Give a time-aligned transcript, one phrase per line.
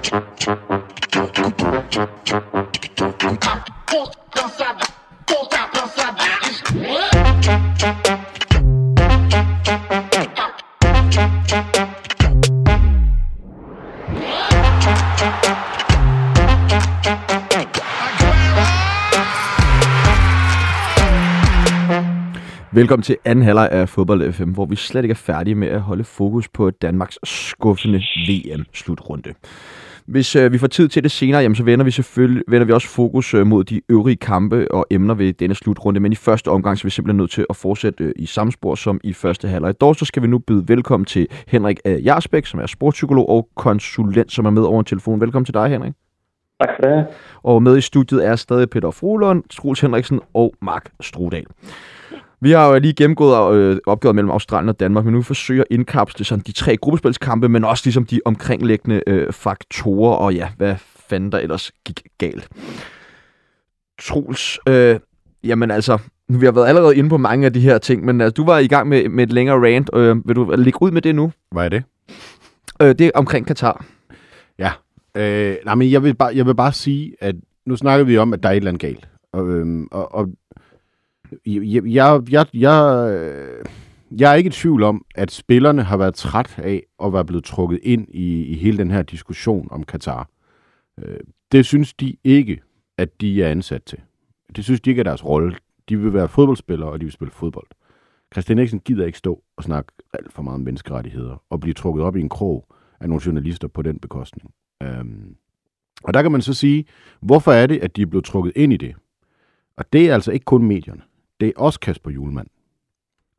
[0.00, 0.52] Thank
[3.92, 4.27] you.
[22.78, 25.80] Velkommen til anden halvleg af Fodbold FM, hvor vi slet ikke er færdige med at
[25.80, 29.34] holde fokus på Danmarks skuffende VM-slutrunde.
[30.06, 32.72] Hvis øh, vi får tid til det senere, jamen, så vender vi selvfølgelig vender vi
[32.72, 36.00] også fokus øh, mod de øvrige kampe og emner ved denne slutrunde.
[36.00, 38.52] Men i første omgang så er vi simpelthen nødt til at fortsætte øh, i samme
[38.52, 39.80] spor som i første halvleg.
[39.80, 43.48] Dog så skal vi nu byde velkommen til Henrik øh, Jarsbæk, som er sportspsykolog og
[43.56, 45.20] konsulent, som er med over en telefon.
[45.20, 45.92] Velkommen til dig, Henrik.
[46.60, 47.06] Tak for det.
[47.42, 51.46] Og med i studiet er stadig Peter Frohlund, Struls Henriksen og Mark Strudal.
[52.40, 55.66] Vi har jo lige gennemgået øh, opgøret mellem Australien og Danmark, men nu forsøger at
[55.70, 60.74] indkapsle sådan de tre gruppespilskampe, men også ligesom de omkringliggende øh, faktorer, og ja, hvad
[61.08, 62.48] fanden der ellers gik galt.
[64.00, 65.00] Troels, øh,
[65.44, 68.34] jamen altså, vi har været allerede inde på mange af de her ting, men altså,
[68.34, 69.90] du var i gang med, med et længere rant.
[69.94, 71.32] Øh, vil du lægge ud med det nu?
[71.52, 71.82] Hvad er det?
[72.82, 73.84] Øh, det er omkring Katar.
[74.58, 74.70] Ja.
[75.14, 77.34] Øh, nej, men jeg vil, bare, jeg vil bare sige, at
[77.66, 79.08] nu snakker vi om, at der er et eller andet galt.
[79.32, 80.28] Og, øhm, og, og
[81.46, 83.64] jeg, jeg, jeg, jeg, øh,
[84.20, 87.44] jeg er ikke i tvivl om, at spillerne har været træt af at være blevet
[87.44, 90.28] trukket ind i, i hele den her diskussion om Katar.
[90.98, 91.20] Øh,
[91.52, 92.60] det synes de ikke,
[92.98, 93.98] at de er ansat til.
[94.56, 95.56] Det synes de ikke er deres rolle.
[95.88, 97.66] De vil være fodboldspillere, og de vil spille fodbold.
[98.32, 102.04] Christian Eriksen gider ikke stå og snakke alt for meget om menneskerettigheder, og blive trukket
[102.04, 102.66] op i en krog
[103.00, 104.50] af nogle journalister på den bekostning.
[104.82, 105.36] Øhm,
[106.04, 106.84] og der kan man så sige,
[107.20, 108.94] hvorfor er det, at de er blevet trukket ind i det?
[109.76, 111.02] Og det er altså ikke kun medierne
[111.40, 112.46] det er også Kasper Julemand.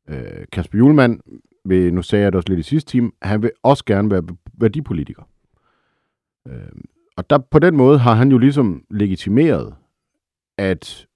[0.07, 1.19] Øh, Kasper Julemand,
[1.65, 4.23] vil, nu sagde jeg det også lidt i sidste time, han vil også gerne være
[4.53, 5.23] værdipolitiker.
[6.47, 6.71] Øh,
[7.17, 9.75] og der, på den måde har han jo ligesom legitimeret,
[10.57, 11.07] at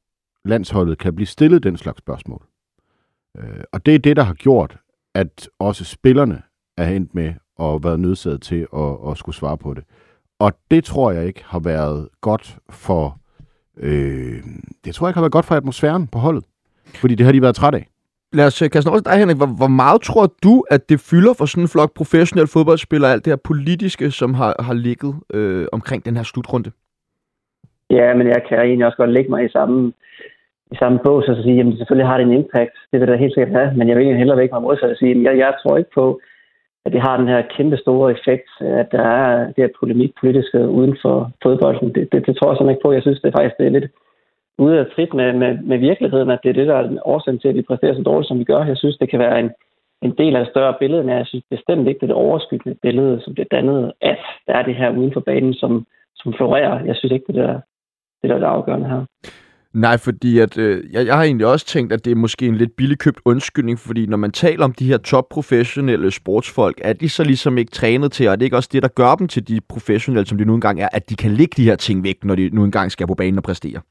[0.45, 2.45] landsholdet kan blive stillet den slags spørgsmål.
[3.37, 4.77] Øh, og det er det, der har gjort,
[5.13, 6.41] at også spillerne
[6.77, 9.83] er endt med at være nødsaget til at, at skulle svare på det.
[10.39, 13.19] Og det tror jeg ikke har været godt for...
[13.77, 14.43] Øh,
[14.85, 16.45] det tror jeg ikke har været godt for atmosfæren på holdet.
[17.01, 17.85] Fordi det har de været træt af.
[18.33, 19.37] Lad os øh, kaste over til dig, Henrik.
[19.37, 23.25] Hvor, hvor meget tror du, at det fylder for sådan en flok professionelle fodboldspillere, alt
[23.25, 26.71] det her politiske, som har, har ligget øh, omkring den her slutrunde?
[27.89, 29.93] Ja, men jeg kan egentlig også godt lægge mig i samme,
[30.71, 32.75] i samme bås og sige, at selvfølgelig har det en impact.
[32.91, 34.97] Det vil det helt sikkert have, men jeg vil egentlig hellere ikke mig modsat at
[34.97, 36.19] sige, at jeg, jeg tror ikke på,
[36.85, 40.59] at det har den her kæmpe store effekt, at der er det her polemik politiske
[40.77, 41.95] uden for fodbolden.
[41.95, 42.91] Det, det, det tror jeg simpelthen ikke på.
[42.91, 43.91] Jeg synes, det er faktisk det er lidt
[44.57, 47.47] ude af trit med, med, med virkeligheden, at det er det, der er årsagen til,
[47.47, 48.63] at vi præsterer så dårligt, som vi gør.
[48.63, 49.49] Jeg synes, det kan være en,
[50.01, 52.77] en del af et større billede, men jeg synes bestemt ikke, det er det overskyggende
[52.81, 56.85] billede, som det dannet, at der er det her uden for banen, som, som florerer.
[56.85, 57.59] Jeg synes ikke, det er
[58.21, 59.05] det, der er det afgørende her.
[59.73, 62.55] Nej, fordi at, øh, jeg, jeg har egentlig også tænkt, at det er måske en
[62.55, 67.23] lidt billigkøbt undskyldning, fordi når man taler om de her topprofessionelle sportsfolk, er de så
[67.23, 69.61] ligesom ikke trænet til, og er det ikke også det, der gør dem til de
[69.69, 72.35] professionelle, som de nu engang er, at de kan lægge de her ting væk, når
[72.35, 73.81] de nu engang skal på banen og præstere?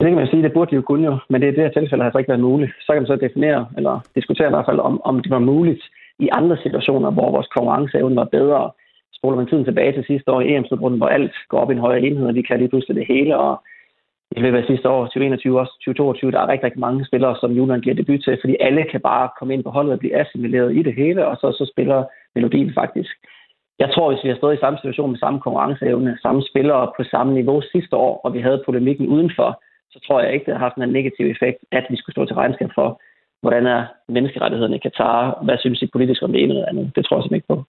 [0.00, 1.76] Det kan man sige, det burde de jo kunne jo, men det er det her
[1.76, 2.72] tilfælde har altså ikke været muligt.
[2.80, 5.82] Så kan man så definere, eller diskutere i hvert fald, om, om det var muligt
[6.18, 8.70] i andre situationer, hvor vores konkurrenceevne var bedre.
[9.18, 11.84] Spoler man tiden tilbage til sidste år i EM-slutrunden, hvor alt går op i en
[11.86, 13.62] højere enhed, og vi kan lige pludselig det hele, og
[14.36, 17.52] i løbet af sidste år, 2021 også 2022, der er rigtig, rigtig mange spillere, som
[17.52, 20.76] Julian giver debut til, fordi alle kan bare komme ind på holdet og blive assimileret
[20.76, 23.12] i det hele, og så, så spiller melodien faktisk.
[23.78, 27.02] Jeg tror, hvis vi har stået i samme situation med samme konkurrenceevne, samme spillere på
[27.04, 30.66] samme niveau sidste år, og vi havde polemikken udenfor, så tror jeg ikke, det har
[30.66, 33.00] haft en negativ effekt, at vi skulle stå til regnskab for,
[33.42, 36.92] hvordan er menneskerettighederne i Katar, hvad synes I politisk om det ene eller andet.
[36.96, 37.64] Det tror jeg simpelthen ikke på.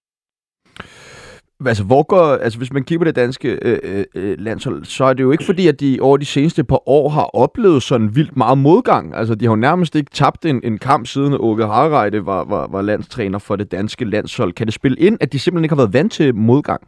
[1.65, 5.03] Altså, hvor går, altså, hvis man kigger på det danske øh, øh, øh, landshold, så
[5.03, 8.15] er det jo ikke fordi, at de over de seneste par år har oplevet sådan
[8.15, 9.15] vildt meget modgang.
[9.15, 12.67] Altså, de har jo nærmest ikke tabt en, en kamp siden Åke Harreide var, var,
[12.71, 14.53] var landstræner for det danske landshold.
[14.53, 16.81] Kan det spille ind, at de simpelthen ikke har været vant til modgang?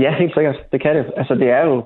[0.00, 0.56] Ja, helt sikkert.
[0.72, 1.04] Det kan det.
[1.16, 1.84] Altså, det er jo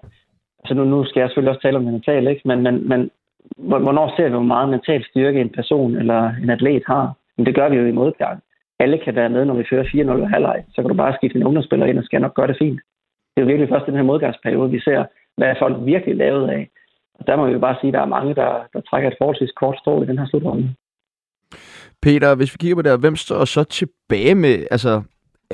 [0.64, 2.48] altså nu, nu skal jeg selvfølgelig også tale om det mentale, ikke?
[2.48, 3.10] Men, men, men
[3.56, 7.12] hvornår ser vi, hvor meget mental styrke en person eller en atlet har?
[7.36, 8.42] Men det gør vi jo i modgang.
[8.78, 10.64] Alle kan være med, når vi fører 4-0 halvleg.
[10.74, 12.80] Så kan du bare skifte en ungdomsspiller ind, og skal nok gøre det fint.
[13.30, 15.04] Det er jo virkelig først den her modgangsperiode, vi ser,
[15.36, 16.70] hvad er folk virkelig lavet af.
[17.14, 19.16] Og der må vi jo bare sige, at der er mange, der, der trækker et
[19.18, 20.74] forholdsvis kort strå i den her slutrunde.
[22.02, 25.02] Peter, hvis vi kigger på det hvem står så tilbage med, altså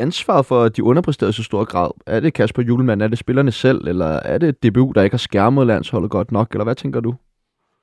[0.01, 1.91] ansvaret for, at de underpræsterede så stor grad?
[2.07, 3.03] Er det Kasper Julemand?
[3.03, 3.89] Er det spillerne selv?
[3.89, 6.51] Eller er det DBU, der ikke har skærmet landsholdet godt nok?
[6.51, 7.15] Eller hvad tænker du?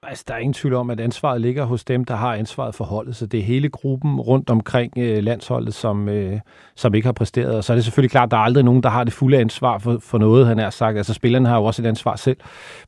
[0.09, 2.85] Altså, der er ingen tvivl om, at ansvaret ligger hos dem, der har ansvaret for
[2.85, 6.39] holdet, så det er hele gruppen rundt omkring øh, landsholdet, som, øh,
[6.75, 7.55] som ikke har præsteret.
[7.55, 9.37] Og så er det selvfølgelig klart, at der er aldrig nogen, der har det fulde
[9.37, 10.97] ansvar for, for noget, han har sagt.
[10.97, 12.37] Altså, spillerne har jo også et ansvar selv.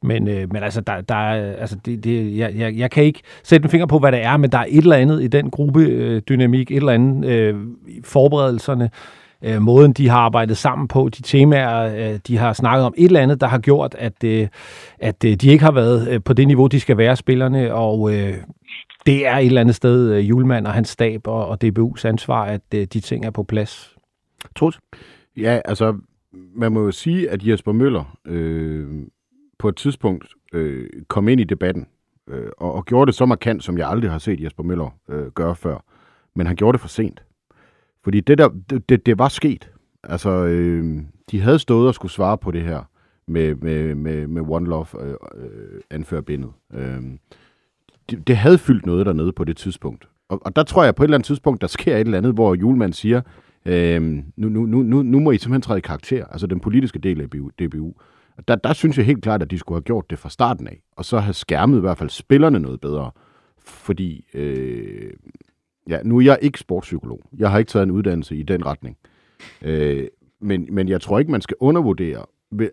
[0.01, 3.21] Men, øh, men altså, der, der er, altså det, det, jeg, jeg, jeg kan ikke
[3.44, 5.50] sætte en finger på, hvad det er, men der er et eller andet i den
[5.50, 7.56] gruppedynamik, et eller andet øh,
[8.04, 8.89] forberedelserne,
[9.44, 13.06] øh, måden, de har arbejdet sammen på, de temaer, øh, de har snakket om, et
[13.06, 14.47] eller andet, der har gjort, at, øh,
[15.00, 18.13] at øh, de ikke har været øh, på det niveau, de skal være, spillerne, og
[18.13, 18.33] øh,
[19.06, 22.45] det er et eller andet sted øh, Julemand og hans stab og, og DBU's ansvar,
[22.45, 23.95] at øh, de ting er på plads.
[24.56, 24.80] Trods?
[25.38, 25.97] Ja, altså,
[26.56, 28.88] man må jo sige, at Jesper Møller øh,
[29.59, 31.88] på et tidspunkt øh, kom ind i debatten,
[32.30, 35.27] øh, og, og gjorde det så markant, som jeg aldrig har set Jesper Møller øh,
[35.27, 35.83] gøre før.
[36.35, 37.24] Men han gjorde det for sent.
[38.03, 39.71] Fordi det, der, det, det, det var sket.
[40.03, 41.01] Altså, øh,
[41.31, 42.83] de havde stået og skulle svare på det her
[43.27, 46.51] med, med, med, med One Love øh, øh, anførbindet.
[46.73, 47.01] Øh,
[48.09, 50.07] det, det havde fyldt noget dernede på det tidspunkt.
[50.29, 52.33] Og, og der tror jeg på et eller andet tidspunkt, der sker et eller andet,
[52.33, 53.21] hvor julemanden siger,
[53.65, 56.99] øh, nu, nu, nu, nu, nu må I simpelthen træde i karakter, altså den politiske
[56.99, 57.49] del af DBU.
[57.49, 57.93] DBU.
[58.47, 60.81] Der, der synes jeg helt klart, at de skulle have gjort det fra starten af,
[60.95, 63.11] og så have skærmet i hvert fald spillerne noget bedre.
[63.65, 65.13] Fordi øh,
[65.89, 67.21] Ja, nu er jeg ikke sportspsykolog.
[67.37, 68.97] Jeg har ikke taget en uddannelse i den retning.
[69.61, 70.07] Øh,
[70.41, 72.25] men, men jeg tror ikke, man skal undervurdere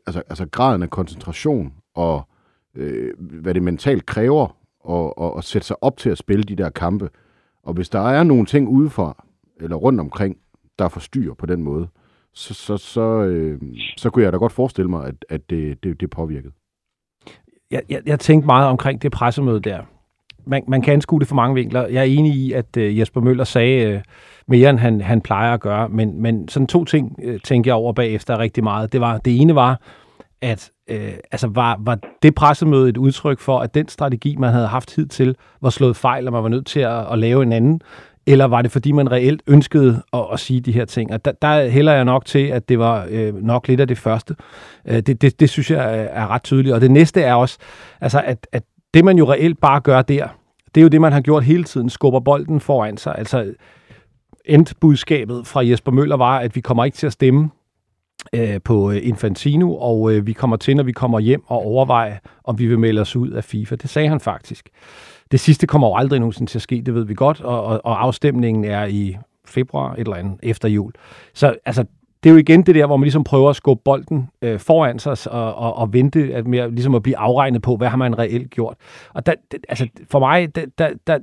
[0.06, 2.29] altså, altså graden af koncentration og
[2.75, 4.56] øh, hvad det mentalt kræver
[4.88, 7.11] at, at, at sætte sig op til at spille de der kampe.
[7.62, 9.25] Og hvis der er nogle ting udefra
[9.61, 10.37] eller rundt omkring,
[10.79, 11.88] der forstyrrer på den måde,
[12.32, 13.61] så, så, så, øh,
[13.97, 16.52] så kunne jeg da godt forestille mig, at, at det, det, det påvirkede.
[17.70, 19.82] Jeg, jeg, jeg tænkte meget omkring det pressemøde der
[20.47, 21.87] man, man kan anskue det for mange vinkler.
[21.87, 24.01] Jeg er enig i, at øh, Jesper Møller sagde øh,
[24.49, 27.75] mere, end han, han plejer at gøre, men, men sådan to ting øh, tænker jeg
[27.75, 28.93] over bagefter rigtig meget.
[28.93, 29.81] Det, var, det ene var,
[30.43, 34.67] at øh, altså var, var det pressemøde et udtryk for, at den strategi, man havde
[34.67, 37.81] haft hidtil, var slået fejl, og man var nødt til at, at lave en anden?
[38.29, 41.13] Eller var det, fordi man reelt ønskede at, at sige de her ting?
[41.13, 43.99] Og der, der hælder jeg nok til, at det var øh, nok lidt af det
[43.99, 44.37] første.
[44.89, 46.75] Øh, det, det, det synes jeg er, er ret tydeligt.
[46.75, 47.59] Og det næste er også,
[48.01, 48.63] altså at, at
[48.97, 50.29] det man jo reelt bare gør der,
[50.75, 53.15] det er jo det, man har gjort hele tiden, skubber bolden foran sig.
[53.19, 53.55] Altså
[54.45, 57.51] endbudskabet fra Jesper Møller var, at vi kommer ikke til at stemme
[58.33, 62.21] øh, på øh, Infantino, og øh, vi kommer til, når vi kommer hjem og overveje,
[62.45, 63.77] om vi vil melde os ud af FIFA.
[63.77, 64.69] Det sagde han faktisk.
[65.31, 67.81] Det sidste kommer jo aldrig nogensinde til at ske, det ved vi godt, og, og,
[67.85, 70.93] og afstemningen er i februar, et eller andet, efter jul.
[71.35, 71.85] Så altså,
[72.26, 74.99] det er jo igen det der, hvor man ligesom prøver at skubbe bolden øh, foran
[74.99, 78.19] sig og, og, og vente at mere, ligesom at blive afregnet på, hvad har man
[78.19, 78.76] reelt gjort.
[79.14, 81.19] Og der, det, altså, for mig, der, der, der,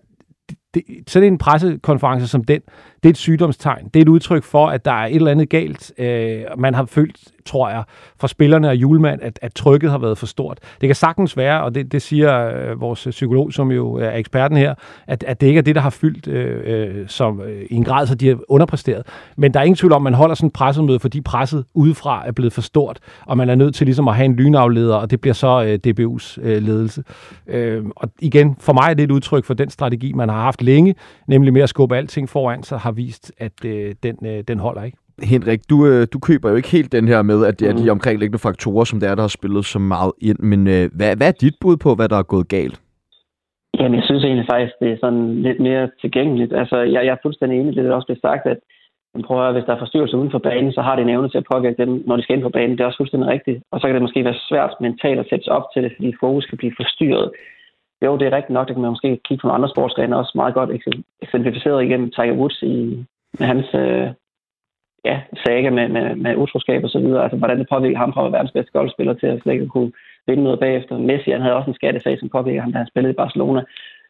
[0.73, 2.61] det, sådan en pressekonference som den,
[3.03, 3.89] det er et sygdomstegn.
[3.93, 5.91] Det er et udtryk for, at der er et eller andet galt.
[5.97, 7.83] Øh, man har følt, tror jeg,
[8.19, 10.59] fra spillerne og julemand, at, at trykket har været for stort.
[10.81, 14.57] Det kan sagtens være, og det, det siger øh, vores psykolog, som jo er eksperten
[14.57, 14.73] her,
[15.07, 17.83] at, at det ikke er det, der har fyldt øh, øh, som, øh, i en
[17.83, 19.03] grad, så de har underpræsteret.
[19.37, 22.27] Men der er ingen tvivl om, at man holder sådan et pressemøde, fordi presset udefra
[22.27, 25.11] er blevet for stort, og man er nødt til ligesom at have en lynafleder, og
[25.11, 27.03] det bliver så øh, DBU's øh, ledelse.
[27.47, 30.61] Øh, og igen, for mig er det et udtryk for den strategi, man har haft
[30.61, 30.95] længe,
[31.27, 34.83] nemlig med at skubbe alting foran sig, har vist, at øh, den, øh, den holder
[34.83, 34.97] ikke.
[35.33, 37.83] Henrik, du, øh, du køber jo ikke helt den her med, at det er de
[37.83, 37.89] mm.
[37.89, 40.39] omkringliggende faktorer, som det er, der har spillet så meget ind.
[40.39, 42.81] Men øh, hvad, hvad er dit bud på, hvad der er gået galt?
[43.79, 46.53] Jamen, jeg synes egentlig faktisk, det er sådan lidt mere tilgængeligt.
[46.53, 48.59] Altså, jeg, jeg er fuldstændig enig i det, der også bliver sagt, at
[49.21, 51.49] prøver, hvis der er forstyrrelser uden for banen, så har det en evne til at
[51.53, 52.71] påvirke dem, når de skal ind på banen.
[52.71, 53.63] Det er også fuldstændig rigtigt.
[53.71, 56.13] Og så kan det måske være svært mentalt at sætte sig op til det, fordi
[56.19, 57.31] fokus kan blive forstyrret.
[58.03, 58.67] Jo, det er rigtigt nok.
[58.67, 60.69] Det kan man måske kigge på nogle andre sportsgrene også meget godt
[61.21, 63.05] eksemplificeret igennem Tiger Woods i,
[63.39, 64.07] med hans øh,
[65.05, 67.23] ja, saga med, med, med utroskab og så videre.
[67.23, 69.67] Altså, hvordan det påvirker ham fra at være verdens bedste golfspiller til at slet ikke
[69.67, 69.91] kunne
[70.27, 70.97] vinde noget bagefter.
[70.97, 73.61] Messi, han havde også en skattesag, som påvirker ham, da han spillede i Barcelona.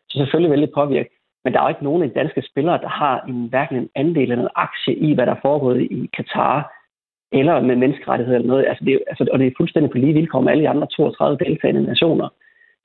[0.10, 1.10] Så selvfølgelig vil det påvirke.
[1.44, 3.90] Men der er jo ikke nogen af de danske spillere, der har en, hverken en
[3.96, 6.74] andel eller en aktie i, hvad der er foregået i Katar,
[7.32, 8.66] eller med menneskerettigheder eller noget.
[8.68, 10.88] Altså, det er, altså, og det er fuldstændig på lige vilkår med alle de andre
[10.88, 12.30] 32 deltagende nationer.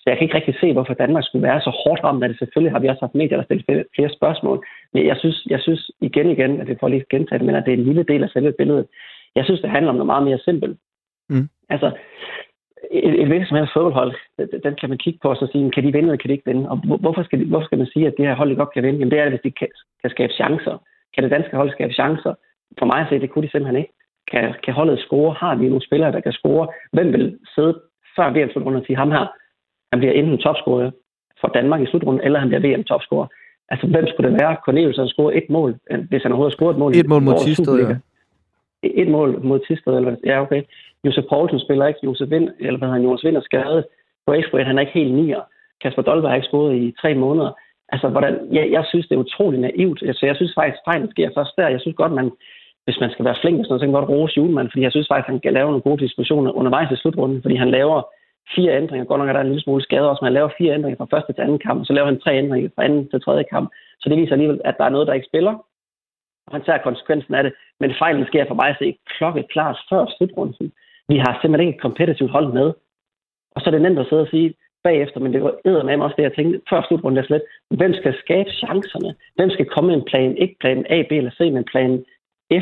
[0.08, 2.38] Så jeg kan ikke rigtig se, hvorfor Danmark skulle være så hårdt ramt af det.
[2.38, 4.66] Selvfølgelig har vi også haft medier, der stillet flere spørgsmål.
[4.92, 7.64] Men jeg synes, jeg synes igen igen, at det får lige gentage det, men at
[7.66, 8.86] det er en lille del af selve billedet.
[9.34, 10.78] Jeg synes, det handler om noget meget mere simpelt.
[11.28, 11.48] Mm.
[11.68, 11.88] Altså,
[12.90, 14.12] et, et hvilket som helst fodboldhold,
[14.64, 16.50] den kan man kigge på og så sige, kan de vinde eller kan de ikke
[16.50, 16.70] vinde?
[16.70, 18.82] Og hvorfor skal, de, hvorfor skal man sige, at det her hold ikke godt kan
[18.82, 18.98] vinde?
[18.98, 19.68] Jamen det er det, hvis de kan,
[20.02, 20.76] kan skabe chancer.
[21.14, 22.34] Kan det danske hold skabe chancer?
[22.78, 23.92] For mig at se, det kunne de simpelthen ikke.
[24.30, 25.34] Kan, kan holdet score?
[25.40, 26.68] Har vi nogle spillere, der kan score?
[26.92, 27.74] Hvem vil sidde
[28.16, 29.26] før VM-slutrunden og sige, ham her,
[29.92, 30.90] han bliver enten topscorer
[31.40, 33.26] for Danmark i slutrunden, eller han bliver VM-topscorer.
[33.68, 34.56] Altså, hvem skulle det være?
[34.64, 35.76] Cornelius har scoret et mål,
[36.08, 36.96] hvis han overhovedet har scoret et mål.
[36.96, 37.96] Et mål mod Tisted, ja.
[38.82, 40.62] Et mål mod Tisted, eller Ja, okay.
[41.04, 42.00] Josef Poulsen spiller ikke.
[42.04, 43.84] Josef Vind, eller hvad han, Jonas Vind er skadet.
[44.26, 45.40] På X-Ray, han er ikke helt nier.
[45.82, 47.50] Kasper Dolberg har ikke scoret i tre måneder.
[47.88, 50.02] Altså, hvordan, jeg, jeg synes, det er utrolig naivt.
[50.02, 51.68] Altså, jeg synes faktisk, fejlen sker først der.
[51.68, 52.30] Jeg synes godt, man,
[52.84, 55.28] hvis man skal være flink, så kan man godt rose Julemand, fordi jeg synes faktisk,
[55.28, 58.02] han kan lave nogle gode diskussioner undervejs i slutrunden, fordi han laver
[58.54, 59.04] fire ændringer.
[59.04, 61.12] Godt nok er der en lille smule skade også, men han laver fire ændringer fra
[61.16, 63.72] første til anden kamp, og så laver han tre ændringer fra anden til tredje kamp.
[64.00, 65.54] Så det viser alligevel, at der er noget, der ikke spiller,
[66.46, 67.52] og han tager konsekvensen af det.
[67.80, 70.72] Men fejlen sker for mig at se klokke klart før slutrunden.
[71.08, 72.68] Vi har simpelthen ikke et kompetitivt hold med.
[73.54, 76.14] Og så er det nemt at sidde og sige bagefter, men det var eddermame også
[76.16, 77.42] det, jeg tænkte før slutrunden slet.
[77.70, 79.14] Hvem skal skabe chancerne?
[79.36, 82.04] Hvem skal komme med en plan, ikke plan A, B eller C, men plan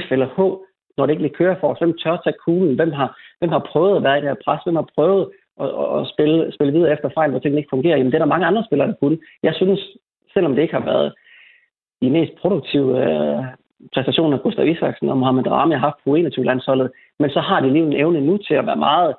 [0.00, 0.38] F eller H,
[0.96, 1.78] når det ikke lige kører for os?
[1.78, 2.74] Hvem tør tage kuglen?
[2.74, 4.62] Hvem har, hvem har prøvet at være i det her pres?
[4.64, 7.96] Hvem har prøvet og, og, og spille, spille videre efter fejl, hvor tingene ikke fungerer?
[7.96, 9.18] Jamen, det er der mange andre spillere, der kunne.
[9.42, 9.80] Jeg synes,
[10.34, 11.14] selvom det ikke har været
[12.02, 13.44] de mest produktive øh,
[13.94, 17.72] præstationer af Gustav Isaksen og Mohamed Rami har haft på 21-landsholdet, men så har de
[17.72, 19.14] lige en evne nu til at være meget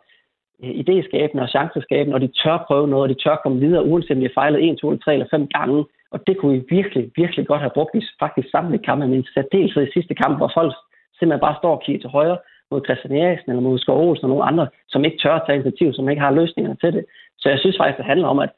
[0.64, 4.12] øh, idéskabende og chanceskabende, og de tør prøve noget, og de tør komme videre, uanset
[4.12, 5.86] om de har fejlet 1, 2, 3 eller 5 gange.
[6.12, 9.76] Og det kunne vi virkelig, virkelig godt have brugt i faktisk samtlige kampe, men særdeles
[9.76, 10.74] i sidste kamp, hvor folk
[11.20, 12.38] simpelthen bare står og kigger til højre
[12.72, 15.56] mod Christian Eriksen eller mod Skov Olsen og nogle andre, som ikke tør at tage
[15.60, 17.06] initiativ, som ikke har løsningerne til det.
[17.40, 18.52] Så jeg synes faktisk, det handler om, at,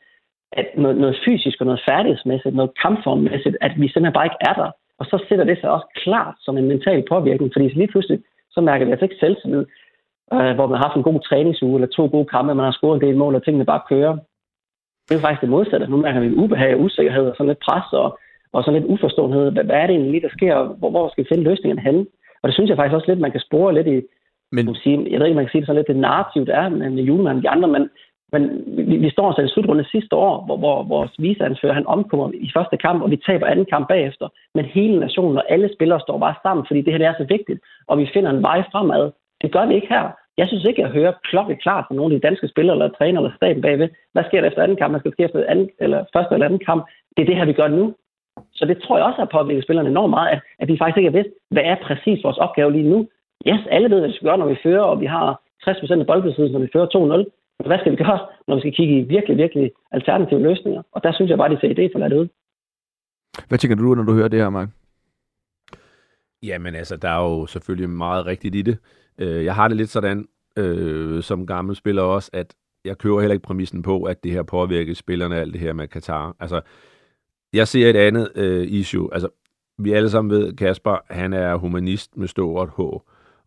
[0.52, 4.54] at noget, noget fysisk og noget færdighedsmæssigt, noget kampformmæssigt, at vi simpelthen bare ikke er
[4.62, 4.70] der.
[5.00, 8.20] Og så sætter det sig også klart som en mental påvirkning, fordi lige pludselig,
[8.52, 9.66] så mærker vi altså ikke selvtillid,
[10.34, 12.96] øh, hvor man har haft en god træningsuge eller to gode kampe, man har scoret
[12.96, 14.18] en del mål, og tingene bare kører.
[15.10, 15.88] Det er faktisk det modsatte.
[15.88, 18.20] Nu mærker vi ubehag og usikkerhed og sådan lidt pres og,
[18.54, 19.52] og sådan lidt uforståenhed.
[19.52, 20.64] Hvad, hvad er det egentlig, der sker?
[20.80, 22.06] Hvor, hvor skal vi finde løsningerne henne?
[22.42, 24.02] Og det synes jeg faktisk også lidt, man kan spore lidt i,
[24.52, 24.76] men...
[24.76, 27.04] Sige, jeg ved ikke, man kan sige det så lidt, det narrativ, det er med
[27.04, 27.90] julemanden de andre, men,
[28.34, 28.42] men
[28.90, 32.50] vi, vi står altså i slutrunde sidste år, hvor, hvor vores viseanfører, han omkommer i
[32.56, 34.28] første kamp, og vi taber anden kamp bagefter.
[34.56, 37.26] Men hele nationen og alle spillere står bare sammen, fordi det her det er så
[37.30, 39.12] vigtigt, og vi finder en vej fremad.
[39.42, 40.06] Det gør vi ikke her.
[40.38, 42.98] Jeg synes ikke, at jeg hører klokke klart fra nogle af de danske spillere, eller
[42.98, 43.90] træner, eller staten bagved.
[44.14, 44.92] Hvad sker der efter anden kamp?
[44.92, 46.82] Hvad skal ske efter anden, eller første eller anden kamp?
[47.18, 47.94] Det er det her, vi gør nu.
[48.54, 51.10] Så det tror jeg også har påvirket spillerne enormt meget, at, at de faktisk ikke
[51.12, 53.00] har vidst, hvad er præcis vores opgave lige nu.
[53.48, 56.08] Yes, alle ved, hvad vi skal gøre, når vi fører, og vi har 60% af
[56.08, 57.00] boldbesiddelsen, når vi fører 2-0.
[57.60, 60.82] Men hvad skal vi gøre, når vi skal kigge i virkelig, virkelig alternative løsninger?
[60.92, 62.28] Og der synes jeg bare, at de ser idé for ladet ud.
[63.48, 64.70] Hvad tænker du, når du hører det her, Mark?
[66.44, 68.78] Jamen altså, der er jo selvfølgelig meget rigtigt i det.
[69.18, 70.28] Øh, jeg har det lidt sådan,
[70.58, 72.56] øh, som gammel spiller også, at
[72.86, 75.88] jeg kører heller ikke præmissen på, at det her påvirker spillerne, alt det her med
[75.88, 76.36] Katar.
[76.40, 76.62] Altså,
[77.54, 79.14] jeg ser et andet øh, issue.
[79.14, 79.30] Altså,
[79.78, 82.82] vi alle sammen ved, Kasper, han er humanist med stort H.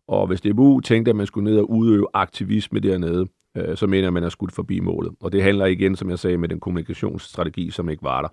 [0.07, 3.99] Og hvis DBU tænkte, at man skulle ned og udøve aktivisme dernede, øh, så mener
[3.99, 5.13] jeg, at man er skudt forbi målet.
[5.21, 8.29] Og det handler igen, som jeg sagde, med den kommunikationsstrategi, som ikke var der.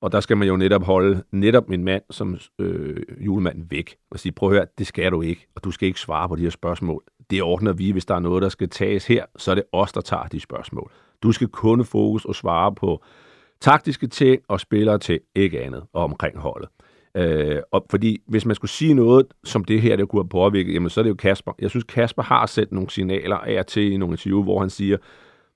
[0.00, 4.18] Og der skal man jo netop holde netop min mand som øh, julemand væk og
[4.18, 6.42] sige, prøv at høre, det skal du ikke, og du skal ikke svare på de
[6.42, 7.02] her spørgsmål.
[7.30, 9.92] Det ordner vi, hvis der er noget, der skal tages her, så er det os,
[9.92, 10.90] der tager de spørgsmål.
[11.22, 13.02] Du skal kun fokus og svare på
[13.64, 16.68] taktiske ting og spillere til, ikke andet, og omkring holdet.
[17.16, 20.74] Øh, og fordi hvis man skulle sige noget, som det her, det kunne have påvirket,
[20.74, 21.52] jamen så er det jo Kasper.
[21.58, 24.70] Jeg synes, Kasper har sendt nogle signaler af og til i nogle interview, hvor han
[24.70, 24.96] siger,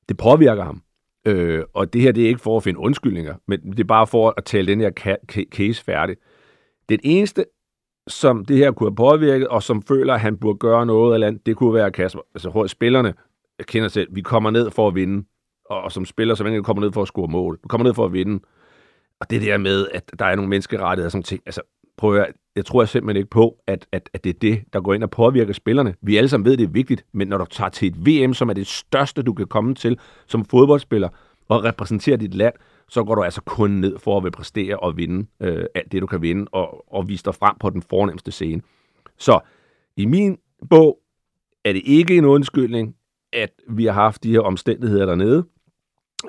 [0.08, 0.82] det påvirker ham.
[1.26, 4.06] Øh, og det her, det er ikke for at finde undskyldninger, men det er bare
[4.06, 4.90] for at tale den her
[5.52, 6.16] case færdig.
[6.88, 7.44] Det eneste,
[8.08, 11.26] som det her kunne have påvirket, og som føler, at han burde gøre noget eller
[11.26, 12.20] andet, det kunne være Kasper.
[12.34, 13.14] Altså, spillerne
[13.62, 15.24] kender selv, vi kommer ned for at vinde,
[15.70, 17.58] og som spiller, så man kommer ned for at score mål.
[17.62, 18.40] Du kommer ned for at vinde.
[19.20, 21.60] Og det der med, at der er nogle menneskerettigheder og sådan ting, altså
[21.96, 24.80] prøv at jeg tror jeg simpelthen ikke på, at, at, at det er det, der
[24.80, 25.94] går ind og påvirker spillerne.
[26.02, 28.34] Vi alle sammen ved, at det er vigtigt, men når du tager til et VM,
[28.34, 31.08] som er det største, du kan komme til som fodboldspiller,
[31.48, 32.54] og repræsentere dit land,
[32.88, 36.02] så går du altså kun ned for at vil præstere og vinde øh, alt det,
[36.02, 38.62] du kan vinde, og, og vise dig frem på den fornemmeste scene.
[39.18, 39.40] Så
[39.96, 40.38] i min
[40.70, 40.98] bog
[41.64, 42.94] er det ikke en undskyldning,
[43.32, 45.44] at vi har haft de her omstændigheder dernede.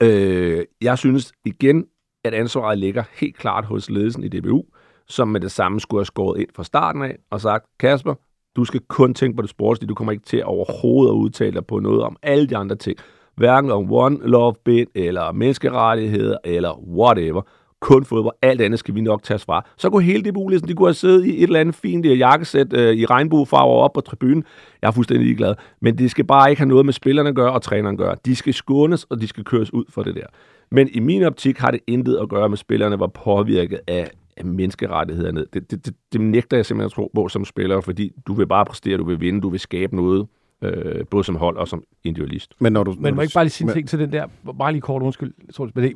[0.01, 1.85] Øh, jeg synes igen,
[2.23, 4.63] at ansvaret ligger helt klart hos ledelsen i DBU,
[5.07, 8.15] som med det samme skulle have skåret ind fra starten af og sagt, Kasper,
[8.55, 11.65] du skal kun tænke på det sportslige, du kommer ikke til overhovedet at udtale dig
[11.65, 12.97] på noget om alle de andre ting.
[13.35, 17.41] Hverken om One Love Bit, eller menneskerettigheder, eller whatever.
[17.81, 18.35] Kun fodbold.
[18.41, 19.65] Alt andet skal vi nok tage fra.
[19.77, 22.19] Så kunne hele det muligt, de kunne have siddet i et eller andet fint øh,
[22.19, 24.43] jakkesæt øh, i regnbuefarver op på tribunen.
[24.81, 25.55] Jeg er fuldstændig ligeglad.
[25.81, 28.15] Men det skal bare ikke have noget med spillerne at gøre og træneren at gøre.
[28.25, 30.25] De skal skånes, og de skal køres ud for det der.
[30.71, 34.11] Men i min optik har det intet at gøre med, at spillerne var påvirket af,
[34.37, 35.45] af menneskerettighederne.
[35.53, 38.47] Det, det, det, det nægter jeg simpelthen at tro på som spiller, fordi du vil
[38.47, 40.27] bare præstere, du vil vinde, du vil skabe noget,
[40.61, 42.53] øh, både som hold og som individualist.
[42.59, 44.27] Men, når du, men må du, ikke bare lige sige en ting til den der,
[44.59, 45.33] bare lige kort undskyld,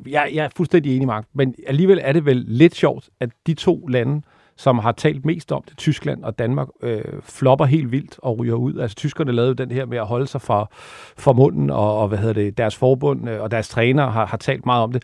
[0.06, 3.54] jeg, jeg er fuldstændig enig, Mark, men alligevel er det vel lidt sjovt, at de
[3.54, 4.22] to lande,
[4.56, 5.76] som har talt mest om det.
[5.76, 8.78] Tyskland og Danmark øh, flopper helt vildt og ryger ud.
[8.78, 10.72] Altså tyskerne lavede den her med at holde sig for,
[11.16, 14.36] for munden, og, og hvad hedder det, deres forbund øh, og deres træner har, har
[14.36, 15.02] talt meget om det.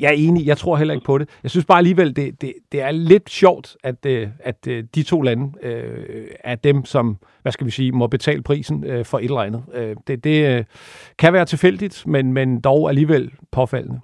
[0.00, 1.28] Jeg er enig, jeg tror heller ikke på det.
[1.42, 5.02] Jeg synes bare alligevel, det, det, det er lidt sjovt, at, øh, at øh, de
[5.02, 9.18] to lande øh, er dem, som, hvad skal vi sige, må betale prisen øh, for
[9.18, 9.62] et eller andet.
[9.74, 10.64] Øh, det det øh,
[11.18, 14.00] kan være tilfældigt, men, men dog alligevel påfaldende.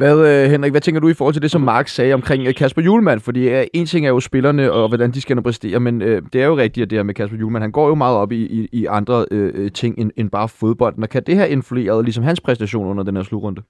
[0.00, 2.54] Hvad, øh, Henrik, hvad tænker du i forhold til det, som Mark sagde omkring øh,
[2.54, 3.20] Kasper Julemand?
[3.28, 6.42] Fordi øh, en ting er jo spillerne og hvordan de skal præstere, men øh, det
[6.42, 8.42] er jo rigtigt, at det her med Kasper Julemand, han går jo meget op i,
[8.58, 11.02] i, i andre øh, ting end, end bare fodbolden.
[11.02, 13.62] Og kan det her influeret ligesom hans præstation under den her slutrunde?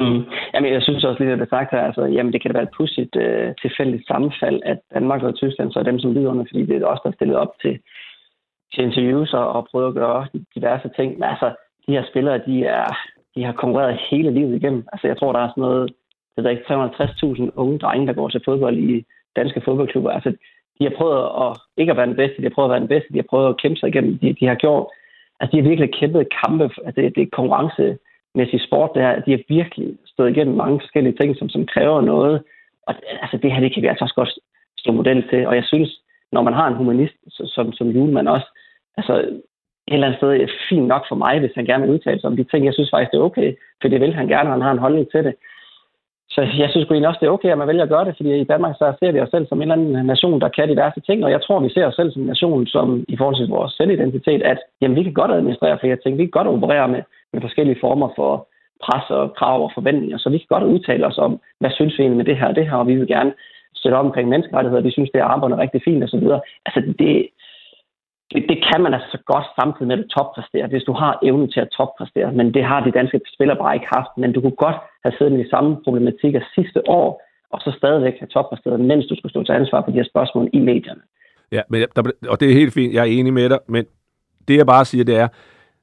[0.00, 0.22] Mm.
[0.54, 2.68] Jamen, jeg synes også lige, at det sagt her, altså, jamen, det kan da være
[2.68, 6.44] et pudsigt øh, tilfældigt sammenfald, at Danmark og Tyskland så er dem, som lider under,
[6.50, 7.78] fordi det er også der er stillet op til,
[8.72, 11.10] til interviews og, og prøvet at gøre diverse ting.
[11.18, 11.48] Men altså,
[11.86, 12.88] de her spillere, de er,
[13.34, 14.86] de har konkurreret hele livet igennem.
[14.92, 15.92] Altså, jeg tror, der er sådan noget,
[16.36, 16.74] det er ikke
[17.44, 19.04] 360.000 unge drenge, der går til fodbold i
[19.36, 20.10] danske fodboldklubber.
[20.10, 20.30] Altså,
[20.78, 22.94] de har prøvet at, ikke at være den bedste, de har prøvet at være den
[22.94, 24.18] bedste, de har prøvet at kæmpe sig igennem.
[24.18, 24.86] De, de har gjort,
[25.40, 26.64] altså, de har virkelig kæmpet kampe.
[26.64, 29.20] Altså, det, det er konkurrencemæssig sport, det her.
[29.20, 32.42] De har virkelig stået igennem mange forskellige ting, som, som kræver noget.
[32.86, 34.32] Og altså, det her, det kan vi altså også godt
[34.78, 35.46] stå model til.
[35.46, 35.90] Og jeg synes,
[36.32, 38.48] når man har en humanist som, som Julemand også,
[38.96, 39.40] altså,
[39.88, 42.30] et eller andet sted er fint nok for mig, hvis han gerne vil udtale sig
[42.30, 42.64] om de ting.
[42.64, 43.48] Jeg synes faktisk, det er okay,
[43.80, 45.34] for det vil han gerne, og han har en holdning til det.
[46.30, 48.40] Så jeg synes egentlig også, det er okay, at man vælger at gøre det, fordi
[48.40, 51.00] i Danmark så ser vi os selv som en eller anden nation, der kan diverse
[51.00, 53.48] ting, og jeg tror, vi ser os selv som en nation, som i forhold til
[53.48, 57.02] vores selvidentitet, at jamen, vi kan godt administrere flere ting, vi kan godt operere med,
[57.32, 58.48] med forskellige former for
[58.84, 62.02] pres og krav og forventninger, så vi kan godt udtale os om, hvad synes vi
[62.02, 63.32] egentlig med det her og det her, og vi vil gerne
[63.74, 66.26] støtte op omkring menneskerettigheder, vi synes, det er arbejdet rigtig fint osv.
[66.66, 67.28] Altså, det,
[68.32, 71.50] det, det kan man altså godt samtidig med, at du toppræsterer, hvis du har evnen
[71.50, 72.32] til at toppræstere.
[72.32, 74.12] Men det har de danske spillere bare ikke haft.
[74.16, 78.14] Men du kunne godt have siddet med de samme problematikker sidste år, og så stadigvæk
[78.18, 81.00] have toppræsteret, mens du skulle stå til ansvar for de her spørgsmål i medierne.
[81.52, 82.94] Ja, men der, og det er helt fint.
[82.94, 83.84] Jeg er enig med dig, men
[84.48, 85.28] det jeg bare siger, det er,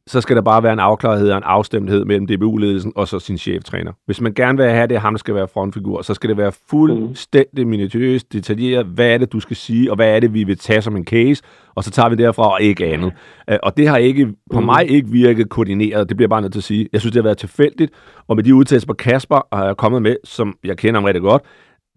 [0.08, 3.38] så skal der bare være en afklarethed og en afstemthed mellem DBU-ledelsen og så sin
[3.38, 3.92] cheftræner.
[4.06, 6.52] Hvis man gerne vil have det, ham der skal være frontfigur, så skal det være
[6.70, 10.58] fuldstændig minutiøst, detaljeret, hvad er det, du skal sige, og hvad er det, vi vil
[10.58, 11.44] tage som en case,
[11.76, 13.14] og så tager vi derfra og ikke andet.
[13.50, 14.66] Øh, og det har ikke, på mm.
[14.66, 16.90] mig ikke virket koordineret, det bliver bare nødt til at sige.
[16.94, 17.92] Jeg synes, det har været tilfældigt,
[18.28, 21.22] og med de udtalelser på Kasper har jeg kommet med, som jeg kender ham rigtig
[21.22, 21.44] godt,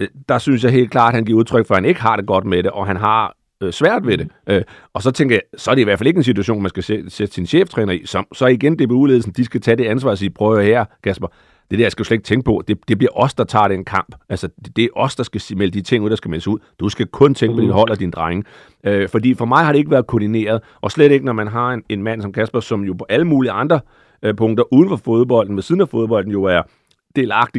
[0.00, 2.16] øh, der synes jeg helt klart, at han giver udtryk for, at han ikke har
[2.16, 4.28] det godt med det, og han har øh, svært ved det.
[4.46, 4.62] Øh,
[4.94, 6.82] og så tænker jeg, så er det i hvert fald ikke en situation, man skal
[6.82, 8.02] sætte, sætte sin cheftræner i.
[8.06, 11.26] Så, så igen, DBU-ledelsen, de skal tage det ansvar og sige, prøv her, Kasper,
[11.70, 12.62] det der jeg skal du slet ikke tænke på.
[12.68, 14.14] Det, det bliver os, der tager den kamp.
[14.28, 16.58] Altså, det, det er os, der skal melde de ting ud, der skal meldes ud.
[16.80, 18.44] Du skal kun tænke på dit hold og din drenge.
[18.84, 21.72] Øh, fordi for mig har det ikke været koordineret, og slet ikke, når man har
[21.72, 23.80] en, en mand som Kasper, som jo på alle mulige andre
[24.22, 26.62] øh, punkter uden for fodbolden, ved siden af fodbolden jo er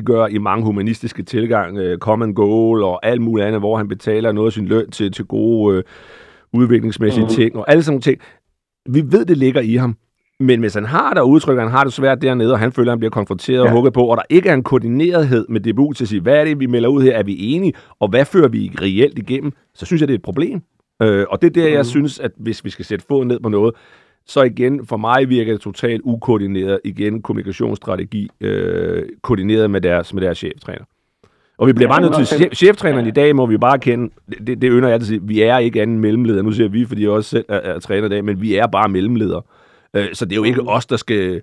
[0.05, 4.31] gør i mange humanistiske tilgang, uh, common goal og alt muligt andet, hvor han betaler
[4.31, 5.83] noget af sin løn til, til gode uh,
[6.61, 7.29] udviklingsmæssige mm.
[7.29, 8.21] ting, og alle sådan nogle ting.
[8.89, 9.97] Vi ved, det ligger i ham.
[10.39, 12.93] Men hvis han har der udtryk, han har det svært dernede, og han føler, at
[12.93, 13.63] han bliver konfronteret ja.
[13.63, 16.35] og hugget på, og der ikke er en koordinerethed med DBU til at sige, hvad
[16.35, 19.51] er det, vi melder ud her, er vi enige, og hvad fører vi reelt igennem,
[19.73, 20.61] så synes jeg, det er et problem.
[21.01, 21.73] Øh, og det er der, mm.
[21.73, 23.75] jeg synes, at hvis vi skal sætte foden ned på noget,
[24.25, 26.79] så igen, for mig virker det totalt ukoordineret.
[26.83, 30.85] Igen, kommunikationsstrategi øh, koordineret med deres, med deres cheftræner.
[31.57, 34.13] Og vi bliver bare nødt til, chef, cheftræneren i dag må vi bare kende,
[34.47, 36.41] det, det ønsker jeg at sige, vi er ikke anden mellemleder.
[36.41, 38.67] Nu siger vi, fordi jeg også selv er, er træner i dag, men vi er
[38.67, 39.41] bare mellemledere.
[39.93, 40.67] Øh, så det er jo ikke mm.
[40.67, 41.41] os, der skal...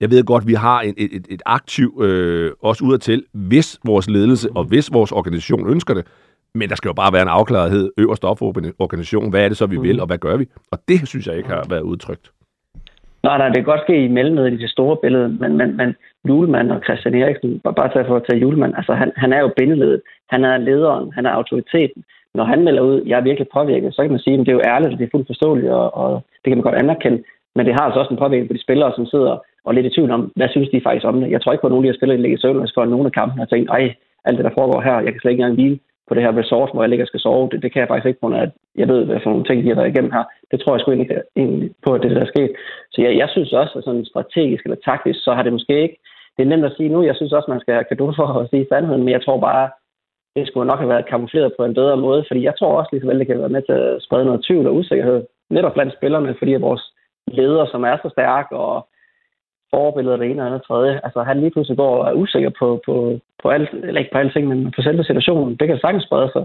[0.00, 4.48] Jeg ved godt, vi har et, et, et aktiv, øh, også udadtil, hvis vores ledelse
[4.54, 6.06] og hvis vores organisation ønsker det,
[6.54, 8.46] men der skal jo bare være en afklarethed øverst op for
[8.78, 9.30] organisationen.
[9.30, 9.82] Hvad er det så, vi mm.
[9.82, 10.46] vil, og hvad gør vi?
[10.72, 12.30] Og det synes jeg ikke har været udtrykt.
[13.22, 15.94] Nej, nej, det kan godt ske i mellemledet i det store billede, men, men, men
[16.28, 19.50] Julemand og Christian Eriksen, bare tage for at tage Julemand, altså han, han er jo
[19.56, 22.04] bindeledet, han er lederen, han er autoriteten.
[22.34, 24.60] Når han melder ud, jeg er virkelig påvirket, så kan man sige, at det er
[24.60, 26.10] jo ærligt, og det er fuldt forståeligt, og, og
[26.42, 27.22] det kan man godt anerkende.
[27.56, 29.94] Men det har altså også en påvirkning på de spillere, som sidder og lidt i
[29.94, 31.30] tvivl om, hvad synes de faktisk om det.
[31.30, 33.12] Jeg tror ikke på, at nogen af de her spillere ligger søvnløs for nogle af
[33.12, 35.78] kampene og tænkt, ej, alt det, der foregår her, jeg kan slet ikke engang hvile
[36.08, 37.48] på det her resort, hvor jeg ligger og skal sove.
[37.52, 39.68] Det, det kan jeg faktisk ikke, på at jeg ved, hvad for nogle ting, de
[39.68, 40.24] har været igennem her.
[40.50, 42.52] Det tror jeg sgu egentlig, egentlig på, at det der er sket.
[42.92, 45.98] Så jeg, jeg synes også, at sådan strategisk eller taktisk, så har det måske ikke...
[46.36, 47.02] Det er nemt at sige nu.
[47.02, 49.70] Jeg synes også, man skal have kado for at sige sandheden, men jeg tror bare,
[50.36, 53.02] det skulle nok have været kamufleret på en bedre måde, fordi jeg tror også, lige
[53.02, 55.96] så vel, det kan være med til at sprede noget tvivl og usikkerhed, netop blandt
[55.98, 56.84] spillerne, fordi vores
[57.28, 58.88] ledere, som er så stærk og
[59.76, 60.94] forbilleder det ene og andet tredje.
[61.06, 62.94] Altså han lige pludselig går og er usikker på, på,
[63.42, 65.56] på alt, eller ikke på alting, men på selve situationen.
[65.58, 66.44] Det kan sagtens sprede sig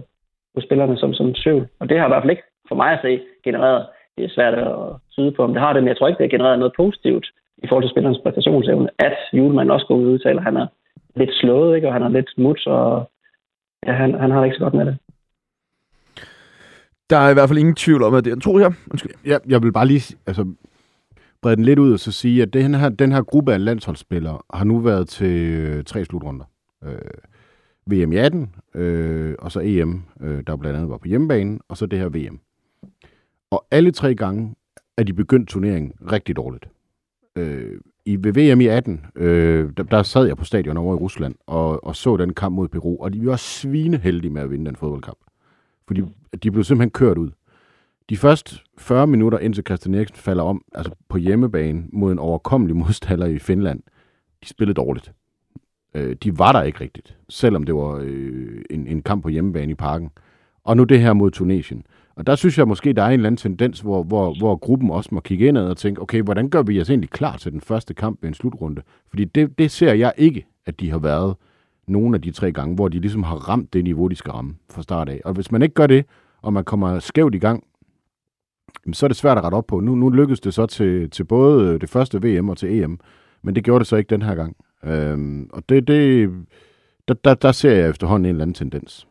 [0.55, 1.57] på spillerne som, som syv.
[1.79, 3.11] Og det har i hvert fald ikke for mig at se
[3.47, 3.81] genereret.
[4.15, 4.75] Det er svært at
[5.13, 7.25] tyde på, om det har det, men jeg tror ikke, det har genereret noget positivt
[7.63, 10.67] i forhold til spillernes præstationsevne, at Julemand også går ud og udtaler, at han er
[11.15, 11.87] lidt slået, ikke?
[11.87, 13.11] og han er lidt mut, og
[13.87, 14.97] ja, han, han har det ikke så godt med det.
[17.09, 18.71] Der er i hvert fald ingen tvivl om, at det er en to her.
[18.91, 19.11] Undskyld.
[19.25, 20.43] Ja, jeg vil bare lige altså,
[21.41, 24.39] brede den lidt ud og så sige, at den her, den her gruppe af landsholdsspillere
[24.53, 26.45] har nu været til øh, tre slutrunder.
[26.83, 26.97] Øh,
[27.85, 31.77] VM i 18, øh, og så EM, øh, der blandt andet var på hjemmebane, og
[31.77, 32.39] så det her VM.
[33.51, 34.55] Og alle tre gange
[34.97, 36.69] er de begyndt turneringen rigtig dårligt.
[37.35, 40.97] Øh, I ved VM i 18, øh, der, der sad jeg på stadion over i
[40.97, 44.65] Rusland og, og så den kamp mod Peru, og de var svineheldige med at vinde
[44.65, 45.17] den fodboldkamp.
[45.87, 46.01] Fordi
[46.43, 47.29] de blev simpelthen kørt ud.
[48.11, 52.75] De første 40 minutter, indtil Christian Eriksen falder om, altså på hjemmebane mod en overkommelig
[52.81, 53.79] modstander i Finland,
[54.43, 55.11] de spillede dårligt.
[55.95, 59.71] Øh, de var der ikke rigtigt, selvom det var øh, en, en kamp på hjemmebane
[59.71, 60.09] i parken.
[60.63, 61.83] Og nu det her mod Tunesien.
[62.15, 64.89] Og der synes jeg måske, der er en eller anden tendens, hvor, hvor, hvor gruppen
[64.89, 67.61] også må kigge indad og tænke, okay, hvordan gør vi os egentlig klar til den
[67.61, 68.81] første kamp ved en slutrunde?
[69.09, 71.35] Fordi det, det ser jeg ikke, at de har været
[71.87, 74.55] nogle af de tre gange, hvor de ligesom har ramt det niveau, de skal ramme
[74.69, 75.21] fra start af.
[75.25, 76.05] Og hvis man ikke gør det,
[76.41, 77.63] og man kommer skævt i gang,
[78.93, 79.79] så er det svært at rette op på.
[79.79, 82.99] Nu, nu lykkedes det så til, til både det første VM og til EM,
[83.43, 84.55] men det gjorde det så ikke den her gang.
[84.85, 86.29] Øhm, og det, det,
[87.07, 89.07] der, der, der ser jeg efterhånden en eller anden tendens.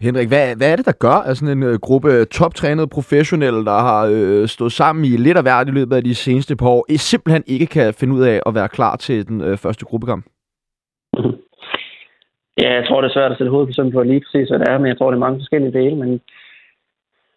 [0.00, 3.78] Henrik, hvad, hvad er det, der gør, at sådan en uh, gruppe toptrænede professionelle, der
[3.88, 6.96] har øh, stået sammen i lidt af hvert i løbet af de seneste par år,
[6.96, 10.24] simpelthen ikke kan finde ud af at være klar til den øh, første gruppekamp?
[12.62, 14.58] Ja, jeg tror, det er svært at sætte hovedet på sådan på lige præcis, hvad
[14.58, 15.96] det er, men jeg tror, det er mange forskellige dele.
[15.96, 16.20] Men,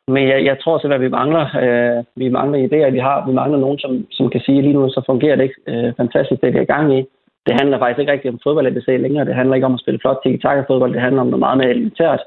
[0.08, 3.28] men jeg, jeg tror simpelthen, at vi mangler, øh, vi mangler idéer, vi har.
[3.28, 5.94] Vi mangler nogen, som, som kan sige, at lige nu så fungerer det ikke øh,
[5.98, 7.06] fantastisk, det vi er i gang i.
[7.48, 9.26] Det handler faktisk ikke rigtig om fodbold, ABC længere.
[9.26, 10.94] Det handler ikke om at spille flot tiki fodbold.
[10.94, 12.22] Det handler om noget meget mere elementært.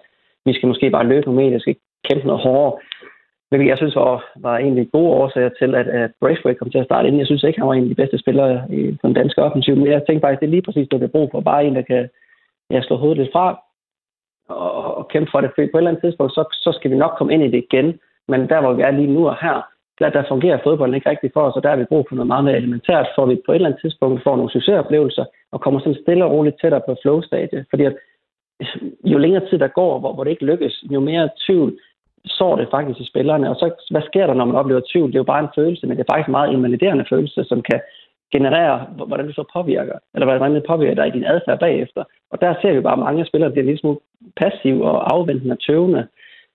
[0.46, 1.54] Vi skal måske bare løbe noget mere.
[1.54, 1.76] Det skal
[2.08, 2.78] kæmpe noget hårdere.
[3.48, 6.84] Hvilket jeg synes var, var egentlig gode årsager til, at, at Braithwaite kom til at
[6.84, 7.18] starte inden.
[7.18, 9.86] Jeg synes ikke, han var en af de bedste spillere i den danske offensiv, men
[9.86, 11.40] jeg tænker faktisk, det er lige præcis det, vi har brug for.
[11.40, 12.08] Bare en, der kan
[12.70, 13.60] ja, slå hovedet lidt fra
[14.48, 15.50] og, og kæmpe for det.
[15.50, 17.64] For på et eller andet tidspunkt, så, så skal vi nok komme ind i det
[17.66, 17.98] igen.
[18.28, 19.66] Men der, hvor vi er lige nu og her,
[19.98, 22.26] der, der fungerer fodbolden ikke rigtig for os, og der har vi brug for noget
[22.26, 25.80] meget mere elementært, for vi på et eller andet tidspunkt får nogle succesoplevelser og kommer
[25.80, 27.64] sådan stille og roligt tættere på flow-stadie.
[27.70, 27.94] Fordi at
[28.60, 31.78] øh, jo længere tid der går, hvor, hvor det ikke lykkes, jo mere tvivl
[32.26, 33.50] sår det faktisk i spillerne.
[33.50, 35.08] Og så, hvad sker der, når man oplever tvivl?
[35.08, 37.62] Det er jo bare en følelse, men det er faktisk en meget invaliderende følelse, som
[37.62, 37.80] kan
[38.32, 42.04] genererer, hvordan du så påvirker, eller hvordan det påvirker dig i din adfærd bagefter.
[42.30, 43.98] Og der ser vi bare, at mange spillere bliver lidt smule
[44.36, 46.06] passive og afventende og tøvende.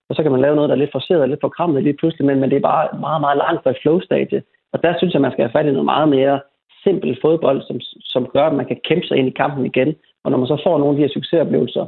[0.10, 2.26] Og så kan man lave noget, der er lidt forceret og lidt forkrammet lige pludselig,
[2.26, 4.44] men, men det er bare meget, meget langt fra et flow-stadie.
[4.74, 6.40] Og der synes jeg, man skal have fat i noget meget mere
[6.84, 7.80] simpel fodbold, som,
[8.14, 9.96] som gør, at man kan kæmpe sig ind i kampen igen.
[10.24, 11.86] Og når man så får nogle af de her succesoplevelser,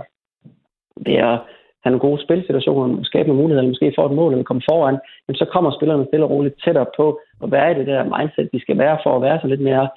[1.05, 1.37] det er
[1.83, 4.97] have nogle gode spilsituationer, skabe nogle muligheder, eller måske få et mål, eller komme foran,
[5.27, 8.49] jamen så kommer spillerne stille og roligt tættere på at være i det der mindset,
[8.53, 9.87] de skal være for at være så lidt mere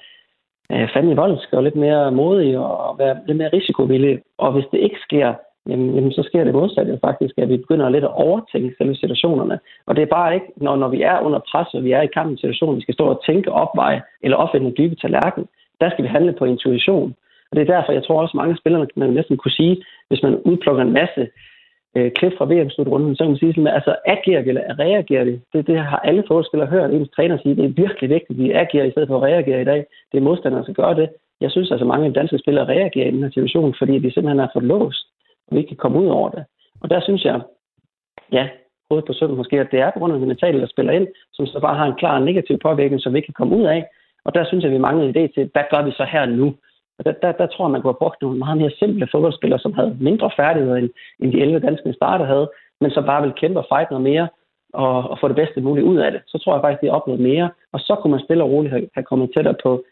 [0.71, 4.19] øh, fandme voldsk og lidt mere modig og være lidt mere risikovillig.
[4.37, 5.33] Og hvis det ikke sker,
[5.69, 9.59] jamen, jamen så sker det modsatte faktisk, at vi begynder lidt at overtænke selve situationerne.
[9.87, 12.13] Og det er bare ikke, når, når vi er under pres, og vi er i
[12.17, 15.45] kampen situation, vi skal stå og tænke, opveje eller opfinde en dybe tallerken.
[15.81, 17.15] Der skal vi handle på intuition.
[17.51, 20.35] Og det er derfor, jeg tror også, mange spillere, man næsten kunne sige, hvis man
[20.49, 21.27] udplukker en masse
[21.95, 25.39] øh, klip fra VM-slutrunden, så kan man sige sådan, altså agerer vi eller reagerer vi?
[25.53, 28.51] Det, det har alle fodboldspillere hørt ens træner sige, det er virkelig vigtigt, at vi
[28.51, 29.85] agerer i stedet for at reagere i dag.
[30.11, 31.09] Det er modstanderne, der gør det.
[31.41, 34.11] Jeg synes altså, mange af de danske spillere reagerer i den her situation, fordi de
[34.13, 35.05] simpelthen er for låst,
[35.47, 36.43] og vi ikke kan komme ud over det.
[36.81, 37.41] Og der synes jeg,
[38.31, 38.47] ja,
[38.89, 41.07] hovedet på søvn måske, at det er på grund af det mentale, der spiller ind,
[41.33, 43.85] som så bare har en klar negativ påvirkning, som vi ikke kan komme ud af.
[44.25, 46.55] Og der synes jeg, vi mangler en idé til, hvad gør vi så her nu?
[46.99, 49.59] Og der, der, der tror jeg, man kunne have brugt nogle meget mere simple fodboldspillere,
[49.59, 52.49] som havde mindre færdigheder, end, end de 11 danske starter havde,
[52.81, 54.27] men som bare ville kæmpe og fight noget mere
[54.73, 56.21] og, og få det bedste muligt ud af det.
[56.27, 58.73] Så tror jeg faktisk, de har opnået mere, og så kunne man stille og roligt
[58.73, 59.83] have, have kommet tættere på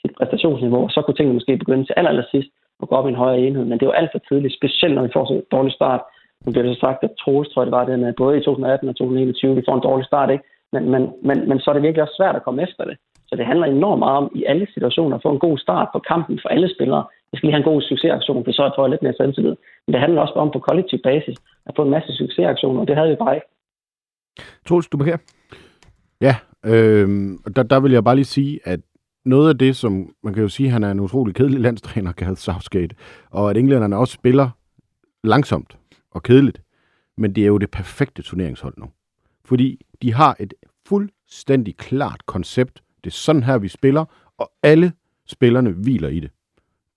[0.00, 2.48] sit præstationsniveau, og så kunne tingene måske begynde til aller, aller sidst
[2.82, 3.64] at gå op i en højere enhed.
[3.64, 6.00] Men det er jo alt for tidligt, specielt når vi får så en dårlig start.
[6.44, 8.40] Nu bliver det så sagt, at Troels, tror jeg, det var det med både i
[8.40, 10.44] 2018 og 2021, vi får en dårlig start, ikke?
[10.72, 12.96] Men, men, men, men så er det virkelig også svært at komme efter det.
[13.30, 15.98] Så det handler enormt meget om i alle situationer at få en god start på
[16.10, 17.04] kampen for alle spillere.
[17.30, 19.54] Vi skal lige have en god succesaktion, for så er jeg lidt mere selvtillid.
[19.86, 22.96] Men det handler også om på kollektiv basis at få en masse succesaktioner, og det
[22.96, 23.46] havde vi bare ikke.
[24.66, 25.16] Troels, du her.
[26.20, 27.08] Ja, øh,
[27.56, 28.80] der, der vil jeg bare lige sige, at
[29.24, 32.12] noget af det, som man kan jo sige, at han er en utrolig kedelig landstræner,
[32.12, 32.96] Gareth Southgate,
[33.30, 34.48] og at englænderne også spiller
[35.24, 35.78] langsomt
[36.10, 36.60] og kedeligt,
[37.16, 38.86] men det er jo det perfekte turneringshold nu.
[39.44, 40.54] Fordi de har et
[40.88, 44.04] fuldstændig klart koncept det er sådan her, vi spiller,
[44.38, 44.92] og alle
[45.26, 46.30] spillerne hviler i det.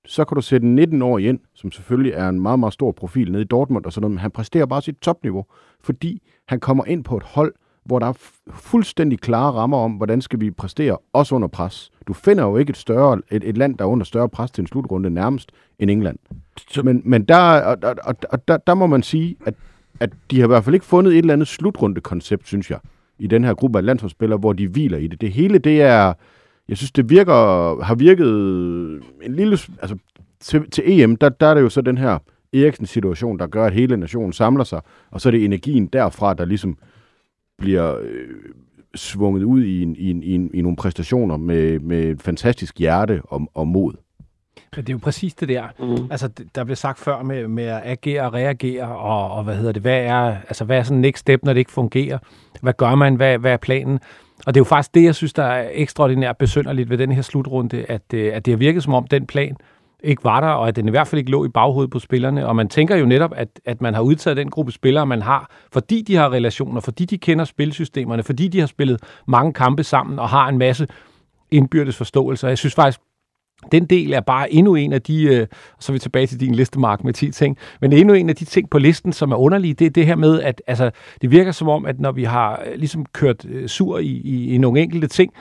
[0.06, 2.92] Så kan du sætte en 19 år ind, som selvfølgelig er en meget, meget stor
[2.92, 5.46] profil nede i Dortmund og sådan noget, men han præsterer bare sit topniveau,
[5.82, 7.54] fordi han kommer ind på et hold,
[7.86, 8.14] hvor der er
[8.52, 11.92] fuldstændig klare rammer om, hvordan skal vi præstere, også under pres.
[12.08, 14.62] Du finder jo ikke et, større, et, et land, der er under større pres til
[14.62, 16.18] en slutrunde nærmest end England.
[16.84, 19.54] Men, men der, og, og, og, der, der må man sige, at,
[20.00, 22.80] at de har i hvert fald ikke fundet et eller andet slutrunde-koncept, synes jeg,
[23.20, 25.22] i den her gruppe af landsholdsspillere, hvor de hviler i det.
[25.22, 26.14] Det hele, det er,
[26.70, 27.34] jeg synes, det virker,
[27.84, 28.28] har virket
[29.24, 29.98] en lille, altså
[30.40, 32.18] til, til EM, der, der er det jo så den her
[32.54, 36.34] Eriksens situation, der gør, at hele nationen samler sig, og så er det energien derfra,
[36.34, 36.78] der ligesom
[37.58, 38.28] bliver øh,
[38.96, 42.80] svunget ud i, en, i, en, i, en, i nogle præstationer med, med et fantastisk
[42.80, 43.94] hjerte og, og mod.
[44.82, 45.64] Det er jo præcis det der.
[45.80, 46.08] Mm.
[46.12, 49.72] Altså, der blev sagt før med, med at agere og reagere, og, og hvad hedder
[49.72, 52.18] det, hvad er, altså, hvad er sådan next step, når det ikke fungerer?
[52.62, 53.16] Hvad gør man?
[53.16, 54.00] Hvad, hvad er planen?
[54.46, 57.22] Og det er jo faktisk det, jeg synes, der er ekstraordinært besynderligt ved den her
[57.22, 59.56] slutrunde, at, øh, at det har virket som om den plan,
[60.04, 62.48] ikke var der, og at den i hvert fald ikke lå i baghovedet på spillerne.
[62.48, 65.52] Og man tænker jo netop, at, at man har udtaget den gruppe spillere, man har,
[65.74, 70.20] fordi de har relationer, fordi de kender spilsystemerne, fordi de har spillet mange kampe sammen
[70.20, 70.88] og har en masse
[71.52, 72.48] indbyrdes forståelse.
[72.48, 73.00] Jeg synes faktisk,
[73.72, 75.48] den del er bare endnu en af de, øh,
[75.80, 78.46] så er vi tilbage til din listemark med 10 ting, men endnu en af de
[78.46, 81.52] ting på listen, som er underlige, det er det her med, at altså, det virker
[81.52, 84.82] som om, at når vi har øh, ligesom kørt øh, sur i, i, i nogle
[84.82, 85.34] enkelte ting,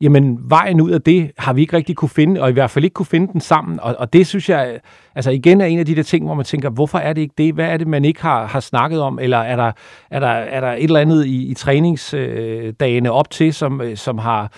[0.00, 2.84] jamen vejen ud af det har vi ikke rigtig kunne finde, og i hvert fald
[2.84, 3.80] ikke kunne finde den sammen.
[3.80, 4.80] Og, og det synes jeg,
[5.14, 7.34] altså igen er en af de der ting, hvor man tænker, hvorfor er det ikke
[7.38, 7.54] det?
[7.54, 9.18] Hvad er det, man ikke har, har snakket om?
[9.18, 9.72] Eller er der,
[10.10, 13.96] er der, er der et eller andet i, i træningsdagene øh, op til, som, øh,
[13.96, 14.52] som har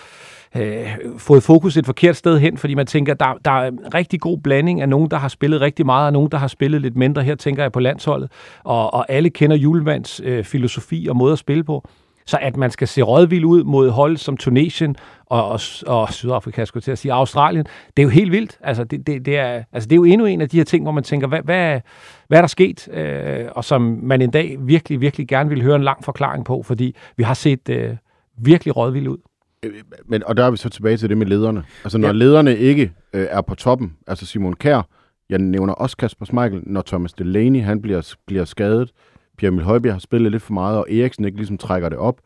[0.56, 0.87] øh,
[1.18, 4.38] fået fokus et forkert sted hen, fordi man tænker, der, der er en rigtig god
[4.38, 7.22] blanding af nogen, der har spillet rigtig meget, og nogen, der har spillet lidt mindre.
[7.22, 8.30] Her tænker jeg på landsholdet,
[8.64, 11.88] og, og alle kender Julemands øh, filosofi og måde at spille på.
[12.26, 16.64] Så at man skal se rådvild ud mod hold som Tunesien og, og, og Sydafrika,
[16.64, 17.64] skulle til at sige, Australien,
[17.96, 18.58] det er jo helt vildt.
[18.61, 20.84] Altså det, det, det, er, altså, det er jo endnu en af de her ting,
[20.84, 21.80] hvor man tænker, hvad, hvad,
[22.28, 22.88] hvad er der sket?
[22.88, 26.62] Øh, og som man en dag virkelig, virkelig gerne vil høre en lang forklaring på,
[26.62, 27.96] fordi vi har set øh,
[28.38, 29.18] virkelig rådvild ud.
[29.62, 29.73] Øh,
[30.07, 31.64] men, og der er vi så tilbage til det med lederne.
[31.85, 32.12] Altså når ja.
[32.12, 34.88] lederne ikke øh, er på toppen, altså Simon Kær,
[35.29, 38.90] jeg nævner også Kasper Schmeichel, når Thomas Delaney han bliver, bliver skadet,
[39.38, 42.21] Pierre Emil Højbjerg har spillet lidt for meget, og Eriksen ikke ligesom trækker det op,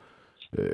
[0.59, 0.71] øh,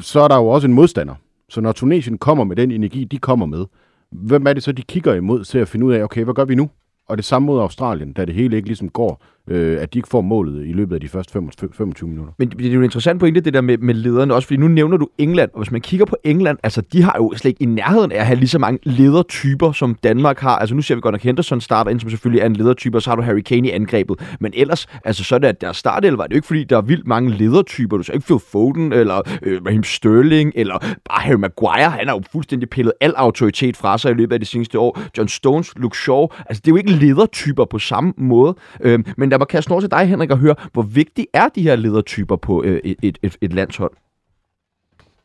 [0.00, 1.14] så er der jo også en modstander.
[1.48, 3.64] Så når Tunesien kommer med den energi, de kommer med,
[4.10, 6.44] hvem er det så, de kigger imod til at finde ud af, okay, hvad gør
[6.44, 6.70] vi nu?
[7.08, 10.08] Og det samme mod Australien, da det hele ikke ligesom går øh, at de ikke
[10.08, 11.32] får målet i løbet af de første
[11.72, 12.32] 25 minutter.
[12.38, 14.96] Men det er jo interessant pointe, det der med, med lederne også, fordi nu nævner
[14.96, 17.66] du England, og hvis man kigger på England, altså de har jo slet ikke i
[17.66, 20.58] nærheden af at have lige så mange ledertyper, som Danmark har.
[20.58, 23.02] Altså nu ser vi godt nok Henderson starter ind, som selvfølgelig er en ledertype, og
[23.02, 24.36] så har du Harry Kane i angrebet.
[24.40, 26.76] Men ellers, altså så er det, at der startelver, var det jo ikke fordi, der
[26.76, 27.96] er vildt mange ledertyper.
[27.96, 31.90] Du ser ikke Phil Foden, eller øh, Raheem Sterling, eller bare Harry Maguire.
[31.90, 35.00] Han har jo fuldstændig pillet al autoritet fra sig i løbet af de seneste år.
[35.18, 36.26] John Stones, Luke Shaw.
[36.46, 38.54] Altså det er jo ikke ledertyper på samme måde.
[38.80, 41.66] Øh, men der mig kaste over til dig, Henrik, og høre, hvor vigtige er de
[41.68, 43.94] her ledertyper på øh, et, et, et landshold?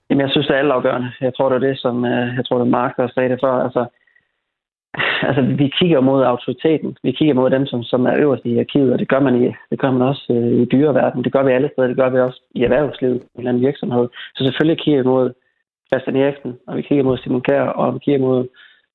[0.10, 1.12] Jamen, jeg synes, det er altafgørende.
[1.22, 3.40] Jeg tror, det er det, som øh, jeg tror, det er Mark, der sagde det
[3.44, 3.54] før.
[3.68, 3.86] Altså,
[5.28, 6.98] altså, vi kigger mod autoriteten.
[7.04, 9.46] Vi kigger mod dem, som, som er øverst i arkivet, og det gør man, i,
[9.72, 11.24] det gør man også øh, i dyreverdenen.
[11.24, 11.88] Det gør vi alle steder.
[11.88, 14.08] Det gør vi også i erhvervslivet, i en eller anden virksomhed.
[14.36, 15.34] Så selvfølgelig kigger vi mod
[15.90, 18.48] Christian Eriksen, og vi kigger mod Simon Kjær, og vi kigger mod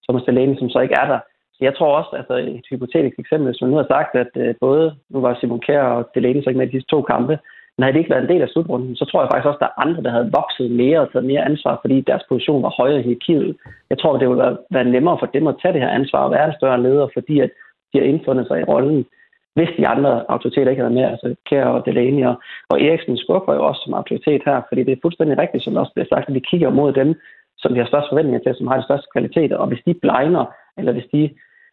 [0.04, 1.20] Thomas Delaney, som så ikke er der
[1.60, 4.94] jeg tror også, altså et hypotetisk eksempel, hvis man nu har sagt, at øh, både,
[5.10, 7.38] nu var Simon Kjær og Delaney så ikke med de to kampe,
[7.74, 9.64] men havde det ikke været en del af slutrunden, så tror jeg faktisk også, at
[9.64, 12.74] der er andre, der havde vokset mere og taget mere ansvar, fordi deres position var
[12.80, 13.56] højere i hierarkiet.
[13.90, 16.46] Jeg tror, det ville være, nemmere for dem at tage det her ansvar og være
[16.46, 17.50] en større leder, fordi at
[17.92, 19.06] de har indfundet sig i rollen,
[19.54, 22.36] hvis de andre autoriteter ikke havde med, altså Kjær og Delaney og,
[22.70, 25.92] og Eriksen skuffer jo også som autoritet her, fordi det er fuldstændig rigtigt, som også
[25.92, 27.14] bliver sagt, at vi kigger mod dem,
[27.58, 30.44] som vi har størst forventninger til, som har de største kvaliteter, og hvis de blegner,
[30.78, 31.22] eller hvis de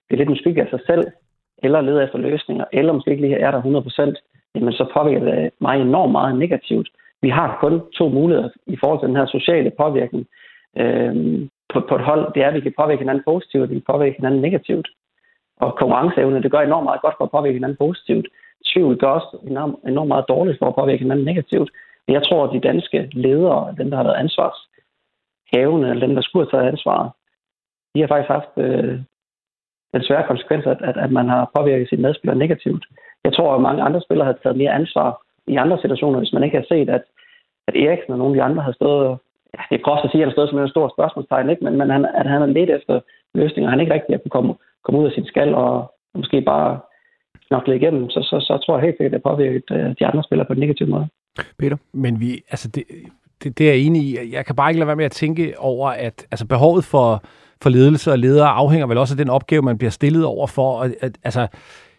[0.08, 1.04] det er lidt en skygge af sig selv,
[1.64, 5.50] eller leder efter løsninger, eller måske ikke lige er der 100%, jamen så påvirker det
[5.60, 6.90] mig enormt meget negativt.
[7.22, 10.28] Vi har kun to muligheder i forhold til den her sociale påvirkning
[10.78, 12.34] øhm, på, på et hold.
[12.34, 14.88] Det er, at vi kan påvirke hinanden positivt, og vi kan påvirke hinanden negativt.
[15.58, 18.28] Og konkurrenceevne, det gør enormt meget godt for at påvirke hinanden positivt.
[18.66, 21.70] Tvivl gør også enormt, enormt meget dårligt for at påvirke hinanden negativt.
[22.08, 26.46] Jeg tror, at de danske ledere, dem der har været ansvarshævende, eller dem der skulle
[26.46, 27.12] have taget ansvaret,
[27.96, 29.00] de har faktisk haft øh,
[29.94, 32.86] den svære konsekvens, at, at, at man har påvirket sine medspillere negativt.
[33.24, 36.44] Jeg tror, at mange andre spillere har taget mere ansvar i andre situationer, hvis man
[36.44, 37.04] ikke har set, at,
[37.68, 39.18] at Eriksen og nogle af de andre har stået,
[39.54, 41.64] ja, det er groft at sige, at han stået som en stor spørgsmålstegn, ikke?
[41.64, 43.00] men, men han, at han har let efter
[43.34, 46.80] løsninger, han ikke rigtig har kunne komme, komme ud af sin skal og måske bare
[47.48, 50.06] knokle igennem, så, så, så tror jeg helt sikkert, at det har påvirket øh, de
[50.06, 51.08] andre spillere på en negativ måde.
[51.60, 51.78] Peter?
[51.94, 52.84] Men vi, altså det,
[53.44, 54.34] det, det er jeg enig i.
[54.36, 57.24] Jeg kan bare ikke lade være med at tænke over, at altså behovet for,
[57.62, 60.80] for ledelse og ledere afhænger vel også af den opgave, man bliver stillet over for.
[60.80, 61.48] Og, at, altså,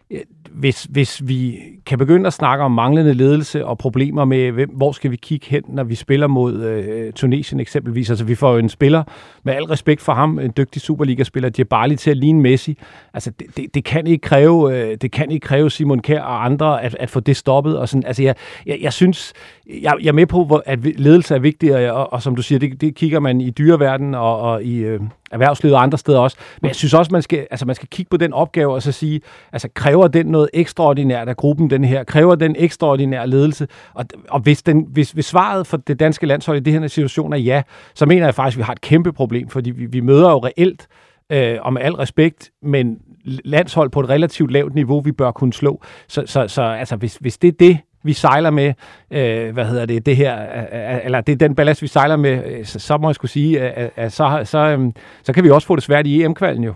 [0.09, 0.19] øh,
[0.51, 4.91] hvis, hvis vi kan begynde at snakke om manglende ledelse og problemer med, hvem, hvor
[4.91, 8.09] skal vi kigge hen, når vi spiller mod øh, Tunesien eksempelvis.
[8.09, 9.03] Altså, vi får jo en spiller,
[9.43, 12.77] med al respekt for ham, en dygtig Superliga-spiller, Djibali til at ligne Messi.
[13.13, 16.45] Altså, det, det, det, kan ikke kræve, øh, det kan ikke kræve Simon Kjær og
[16.45, 17.77] andre at, at få det stoppet.
[17.77, 19.33] Og sådan, altså, jeg, jeg, jeg synes,
[19.69, 22.59] jeg, jeg er med på, at ledelse er vigtig, og, og, og som du siger,
[22.59, 24.99] det, det kigger man i dyreverdenen og, og i øh,
[25.31, 26.37] erhvervslivet og andre steder også.
[26.61, 28.91] Men jeg synes også, man skal, altså, man skal kigge på den opgave og så
[28.91, 29.21] sige,
[29.53, 32.03] altså, kræver den noget ekstraordinært af gruppen, den her?
[32.03, 33.67] Kræver den ekstraordinær ledelse?
[33.93, 37.33] Og, og hvis, den, hvis, hvis svaret for det danske landshold i det her situation
[37.33, 37.61] er ja,
[37.93, 40.37] så mener jeg faktisk, at vi har et kæmpe problem, fordi vi, vi møder jo
[40.37, 40.87] reelt,
[41.31, 45.53] øh, og med al respekt, men landshold på et relativt lavt niveau, vi bør kunne
[45.53, 45.81] slå.
[46.07, 48.73] Så, så, så altså, hvis, hvis det er det, vi sejler med,
[49.11, 52.43] øh, hvad hedder det, det her, øh, eller det er den ballast, vi sejler med,
[52.45, 54.91] øh, så, så må jeg skulle sige, at, at så, så, øh,
[55.23, 56.73] så kan vi også få det svært i EM-kvalden jo.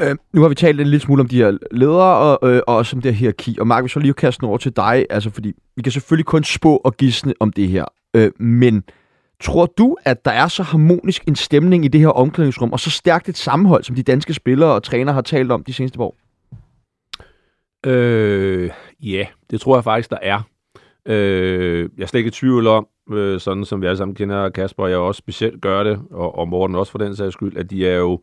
[0.00, 2.76] Øh, nu har vi talt en lille smule om de her ledere og, øh, og
[2.76, 3.56] også om det her hierarki.
[3.60, 6.44] Og Mark, vi så lige kaste over til dig, altså fordi vi kan selvfølgelig kun
[6.44, 7.84] spå og gisne om det her.
[8.14, 8.84] Øh, men
[9.40, 12.90] tror du, at der er så harmonisk en stemning i det her omklædningsrum, og så
[12.90, 16.16] stærkt et sammenhold, som de danske spillere og trænere har talt om de seneste år?
[17.86, 20.40] Øh, ja, det tror jeg faktisk, der er.
[21.06, 24.48] Øh, jeg er slet ikke i tvivl om, øh, sådan som vi alle sammen kender
[24.48, 27.56] Kasper, og jeg også specielt gør det, og, og Morten også for den sags skyld,
[27.56, 28.22] at de er jo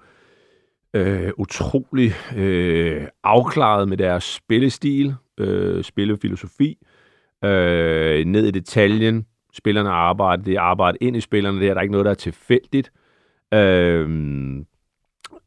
[0.93, 6.77] øh, utrolig øh, afklaret med deres spillestil, øh, spillefilosofi,
[7.45, 9.25] øh, ned i detaljen.
[9.53, 12.91] Spillerne arbejder, det arbejder ind i spillerne, det er der ikke noget, der er tilfældigt.
[13.53, 14.09] Øh,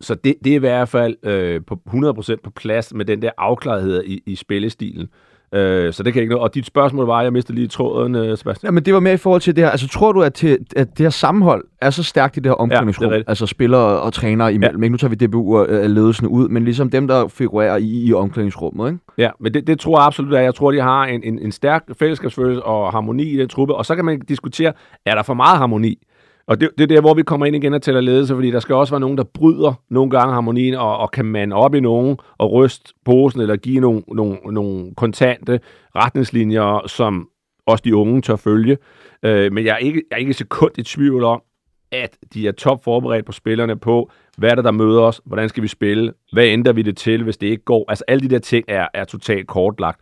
[0.01, 3.31] så det, det er i hvert fald øh, på 100% på plads med den der
[3.39, 5.09] afklarethed i, i spillestilen.
[5.55, 6.43] Øh, så det kan ikke noget.
[6.43, 8.69] Og dit spørgsmål var, jeg mistede lige tråden, øh, Sebastian.
[8.69, 9.71] Ja, men det var mere i forhold til det her.
[9.71, 12.55] Altså, tror du, at, til, at det her sammenhold er så stærkt i det her
[12.55, 13.13] omklædningsrum?
[13.13, 14.83] Ja, altså spillere og trænere imellem.
[14.83, 14.85] Ja.
[14.85, 14.93] Ikke?
[14.93, 18.13] Nu tager vi DBU og øh, ledelsen ud, men ligesom dem, der figurerer i, i
[18.13, 18.89] omklædningsrummet.
[18.89, 18.99] Ikke?
[19.19, 21.53] Ja, men det, det tror jeg absolut, at jeg tror, de har en, en, en
[21.53, 23.75] stærk fællesskabsfølelse og harmoni i den truppe.
[23.75, 24.73] Og så kan man diskutere,
[25.07, 26.06] er der for meget harmoni?
[26.49, 28.61] Og det, det er der, hvor vi kommer ind igen og tæller ledelse, fordi der
[28.61, 31.81] skal også være nogen, der bryder nogle gange harmonien og, og kan man op i
[31.81, 35.61] nogen og ryste posen eller give nogle, nogle, nogle kontante
[35.97, 37.29] retningslinjer, som
[37.67, 38.79] også de unge tør følge.
[39.23, 41.43] Øh, men jeg er, ikke, jeg er ikke sekund i tvivl om,
[41.93, 45.49] at de er top forberedt på spillerne på, hvad er det, der møder os, hvordan
[45.49, 47.85] skal vi spille, hvad ændrer vi det til, hvis det ikke går.
[47.89, 50.01] Altså alle de der ting er, er totalt kortlagt.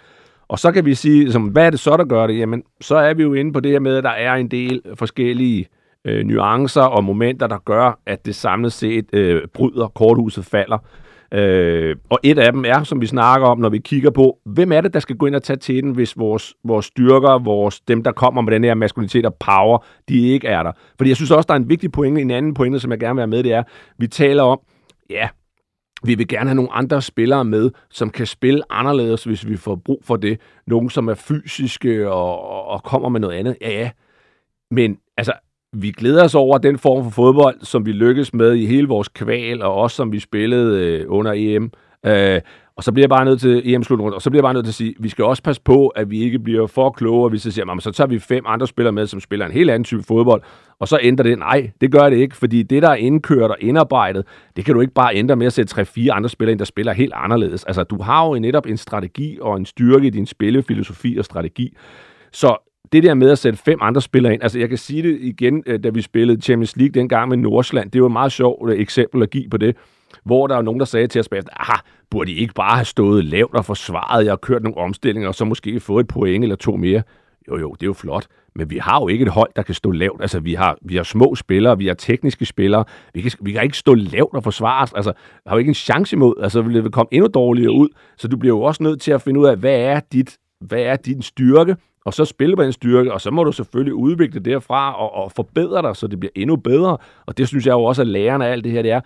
[0.49, 2.39] Og så kan vi sige, som, hvad er det så, der gør det?
[2.39, 4.83] Jamen, så er vi jo inde på det her med, at der er en del
[4.95, 5.67] forskellige øh,
[6.05, 10.79] øh, nuancer og momenter, der gør, at det samlet set øh, bryder, korthuset falder.
[11.35, 14.73] Øh, og et af dem er, som vi snakker om, når vi kigger på, hvem
[14.73, 17.81] er det, der skal gå ind og tage til den, hvis vores, vores styrker, vores,
[17.81, 20.73] dem, der kommer med den her maskulinitet og power, de ikke er der.
[20.97, 23.15] Fordi jeg synes også, der er en vigtig pointe, en anden pointe, som jeg gerne
[23.15, 23.63] vil have med, det er,
[23.99, 24.61] vi taler om,
[25.11, 25.29] ja,
[26.05, 29.77] vi vil gerne have nogle andre spillere med, som kan spille anderledes, hvis vi får
[29.77, 30.41] brug for det.
[30.67, 33.57] Nogle, som er fysiske og, og kommer med noget andet.
[33.61, 33.91] Ja, ja.
[34.71, 35.33] Men altså,
[35.75, 39.09] vi glæder os over den form for fodbold, som vi lykkedes med i hele vores
[39.09, 41.71] kval, og også som vi spillede øh, under EM.
[42.07, 42.41] Øh,
[42.77, 44.65] og så bliver jeg bare nødt til em slutrunde, og så bliver jeg bare nødt
[44.65, 47.33] til at sige, vi skal også passe på, at vi ikke bliver for kloge, og
[47.33, 49.85] vi så siger, så tager vi fem andre spillere med, som spiller en helt anden
[49.85, 50.43] type fodbold,
[50.79, 51.39] og så ændrer det.
[51.39, 54.25] Nej, det gør det ikke, fordi det, der er indkørt og indarbejdet,
[54.57, 56.93] det kan du ikke bare ændre med at sætte tre-fire andre spillere ind, der spiller
[56.93, 57.65] helt anderledes.
[57.65, 61.77] Altså, du har jo netop en strategi og en styrke i din spillefilosofi og strategi.
[62.33, 65.19] Så det der med at sætte fem andre spillere ind, altså jeg kan sige det
[65.21, 68.71] igen, øh, da vi spillede Champions League dengang med Nordsland, det var et meget sjovt
[68.71, 69.77] øh, eksempel at give på det,
[70.25, 71.79] hvor der var nogen, der sagde til os bagefter, aha,
[72.11, 75.35] burde I ikke bare have stået lavt og forsvaret jer og kørt nogle omstillinger, og
[75.35, 77.03] så måske fået et point eller to mere?
[77.49, 79.75] Jo, jo, det er jo flot, men vi har jo ikke et hold, der kan
[79.75, 80.21] stå lavt.
[80.21, 82.85] Altså, vi har, vi har små spillere, vi har tekniske spillere.
[83.15, 84.93] Vi kan, vi kan ikke stå lavt og forsvare os.
[84.93, 85.13] Altså,
[85.47, 86.35] har jo ikke en chance imod.
[86.43, 87.89] Altså, vi vil komme endnu dårligere ud.
[88.17, 90.83] Så du bliver jo også nødt til at finde ud af, hvad er dit, hvad
[90.83, 94.41] er din styrke, og så spille på en styrke, og så må du selvfølgelig udvikle
[94.41, 96.97] derfra og, og forbedre dig, så det bliver endnu bedre.
[97.27, 99.01] Og det synes jeg jo også, at læren af alt det her, det er,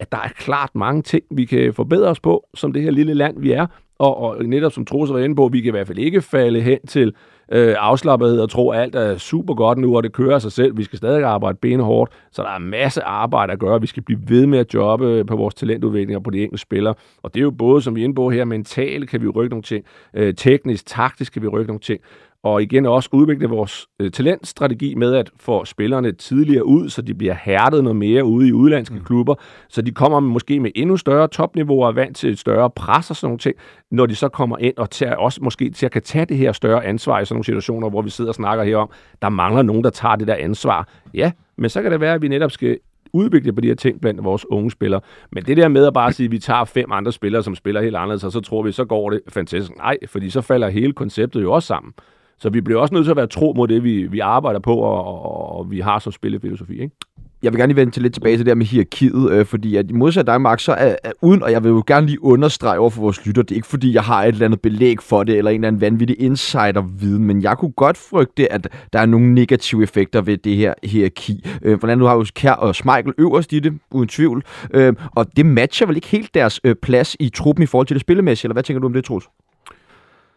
[0.00, 3.14] at der er klart mange ting, vi kan forbedre os på, som det her lille
[3.14, 3.66] land, vi er.
[3.98, 6.60] Og, og netop som Troels var inde på, vi kan i hvert fald ikke falde
[6.60, 7.14] hen til
[7.52, 10.76] øh, afslappethed og tro, at alt er super godt nu, og det kører sig selv.
[10.76, 13.80] Vi skal stadig arbejde benhårdt, så der er masse arbejde at gøre.
[13.80, 16.94] Vi skal blive ved med at jobbe på vores talentudvikling og på de enkelte spillere.
[17.22, 19.50] Og det er jo både, som vi er inde på her, mentalt kan vi rykke
[19.50, 22.00] nogle ting, øh, teknisk, taktisk kan vi rykke nogle ting
[22.44, 27.14] og igen også udvikle vores øh, talentstrategi med at få spillerne tidligere ud, så de
[27.14, 29.04] bliver hærdet noget mere ude i udlandske mm.
[29.04, 29.34] klubber,
[29.68, 33.26] så de kommer måske med endnu større topniveauer vant til et større pres og sådan
[33.26, 33.54] nogle ting,
[33.90, 36.52] når de så kommer ind og tager, også måske til at kan tage det her
[36.52, 38.90] større ansvar i sådan nogle situationer, hvor vi sidder og snakker her om,
[39.22, 40.88] der mangler nogen, der tager det der ansvar.
[41.14, 42.78] Ja, men så kan det være, at vi netop skal
[43.12, 45.00] udvikle på de her ting blandt vores unge spillere.
[45.32, 47.82] Men det der med at bare sige, at vi tager fem andre spillere, som spiller
[47.82, 49.76] helt anderledes, og så tror vi, så går det fantastisk.
[49.76, 51.92] Nej, fordi så falder hele konceptet jo også sammen.
[52.38, 54.74] Så vi bliver også nødt til at være tro mod det, vi, vi arbejder på,
[54.76, 56.72] og, og, og vi har som spillefilosofi.
[56.72, 56.96] Ikke?
[57.44, 59.76] jeg vil gerne lige vende til lidt tilbage til det der med hierarkiet, øh, fordi
[59.76, 62.24] at i modsat dig, Mark, så er, er, uden, og jeg vil jo gerne lige
[62.24, 65.02] understrege over for vores lytter, det er ikke fordi, jeg har et eller andet belæg
[65.02, 68.98] for det, eller en eller anden vanvittig insider-viden, men jeg kunne godt frygte, at der
[68.98, 71.46] er nogle negative effekter ved det her hierarki.
[71.62, 75.26] Øh, for nu har jo Kær og Smeichel øverst i det, uden tvivl, øh, og
[75.36, 78.46] det matcher vel ikke helt deres øh, plads i truppen i forhold til det spillemæssige,
[78.46, 79.28] eller hvad tænker du om det, Troels?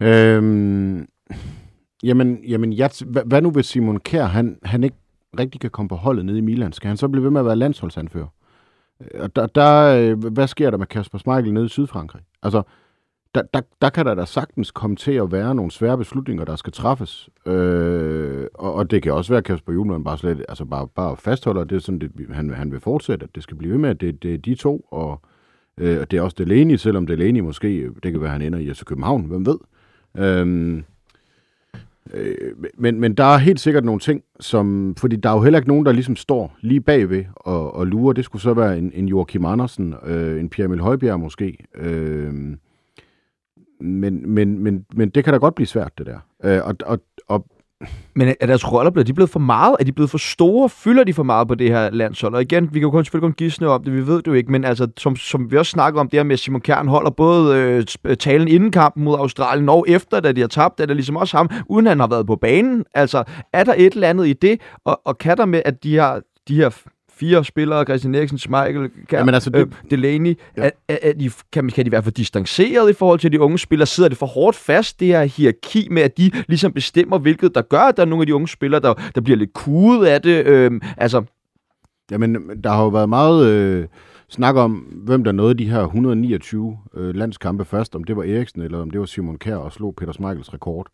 [0.01, 1.05] Øhm,
[2.03, 2.91] jamen, jamen jeg,
[3.25, 4.97] hvad, nu hvis Simon Kær, han, han ikke
[5.39, 7.45] rigtig kan komme på holdet nede i Milan, skal han så blive ved med at
[7.45, 8.27] være landsholdsanfører?
[9.01, 12.21] Øh, og der, der, øh, hvad sker der med Kasper Schmeichel nede i Sydfrankrig?
[12.43, 12.61] Altså,
[13.35, 16.55] der, der, der kan der da sagtens komme til at være nogle svære beslutninger, der
[16.55, 17.29] skal træffes.
[17.45, 21.17] Øh, og, og det kan også være, at Kasper Juhlmann bare, slet, altså bare, bare
[21.17, 23.89] fastholder, det er sådan, det, han, han vil fortsætte, at det skal blive ved med,
[23.89, 25.21] at det, det er de to, og
[25.77, 28.59] øh, det er også Delaney, selvom Delaney måske, øh, det kan være, at han ender
[28.59, 29.57] i FC København, hvem ved.
[30.17, 30.83] Øh,
[32.13, 34.95] Øh, men, men der er helt sikkert nogle ting, som...
[34.97, 38.13] Fordi der er jo heller ikke nogen, der ligesom står lige bagved og, og lurer.
[38.13, 41.57] Det skulle så være en, en Joachim Andersen, øh, en Pierre Emil Højbjerg måske.
[41.75, 42.33] Øh,
[43.79, 46.19] men, men, men, men det kan da godt blive svært, det der.
[46.43, 47.45] Øh, og, og, og
[48.15, 49.75] men er deres roller blevet, de blevet for meget?
[49.79, 50.69] Er de blevet for store?
[50.69, 52.33] Fylder de for meget på det her landshold?
[52.33, 54.33] Og igen, vi kan jo kun selvfølgelig kun gisne om det, vi ved det jo
[54.33, 57.09] ikke, men altså, som, som vi også snakker om, det her med, Simon Kern holder
[57.09, 60.85] både øh, øh, talen inden kampen mod Australien og efter, da de har tabt, er
[60.85, 62.85] det ligesom også ham, uden han har været på banen.
[62.93, 63.23] Altså,
[63.53, 64.61] er der et eller andet i det?
[64.85, 66.69] Og, og kan der med, at de har de her
[67.19, 69.59] fire spillere, Christian Eriksen, Schmeichel, Kær, Jamen, altså, det...
[69.59, 70.63] øh, Delaney, ja.
[70.63, 73.59] er, er, er de, kan, kan de være for distanceret i forhold til de unge
[73.59, 73.87] spillere?
[73.87, 77.61] Sidder det for hårdt fast, det her hierarki med, at de ligesom bestemmer, hvilket der
[77.61, 80.21] gør, at der er nogle af de unge spillere, der, der bliver lidt kudet af
[80.21, 80.45] det?
[80.45, 81.23] Øh, altså...
[82.11, 83.47] Jamen, der har jo været meget...
[83.47, 83.87] Øh
[84.29, 88.61] snak om, hvem der nåede de her 129 øh, landskampe først, om det var Eriksen
[88.61, 90.87] eller om det var Simon Kær og slog Peter Smeichels rekord.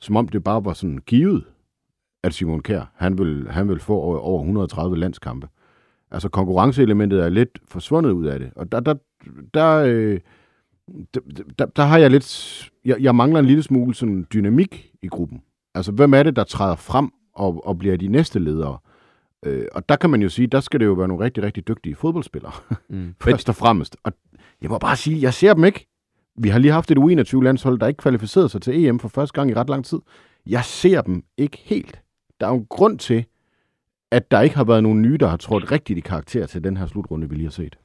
[0.00, 1.44] Som om det bare var sådan givet,
[2.22, 5.48] at Simon Kær, han vil, han vil få over, over 130 landskampe.
[6.10, 8.50] Altså konkurrenceelementet er lidt forsvundet ud af det.
[8.56, 8.94] Og der, der,
[9.54, 10.20] der, øh,
[11.14, 11.20] der,
[11.58, 12.70] der, der har jeg lidt...
[12.84, 15.42] Jeg, jeg mangler en lille smule sådan dynamik i gruppen.
[15.74, 18.78] Altså, hvem er det, der træder frem og, og bliver de næste ledere?
[19.46, 21.68] Øh, og der kan man jo sige, der skal det jo være nogle rigtig, rigtig
[21.68, 22.52] dygtige fodboldspillere.
[22.88, 23.14] Mm.
[23.24, 23.96] Først og fremmest.
[24.02, 24.12] Og
[24.62, 25.86] jeg må bare sige, jeg ser dem ikke.
[26.38, 29.50] Vi har lige haft et U21-landshold, der ikke kvalificerede sig til EM for første gang
[29.50, 29.98] i ret lang tid.
[30.46, 32.02] Jeg ser dem ikke helt.
[32.40, 33.24] Der er jo en grund til,
[34.10, 36.76] at der ikke har været nogen nye, der har trådt rigtigt i karakter til den
[36.76, 37.78] her slutrunde, vi lige har set.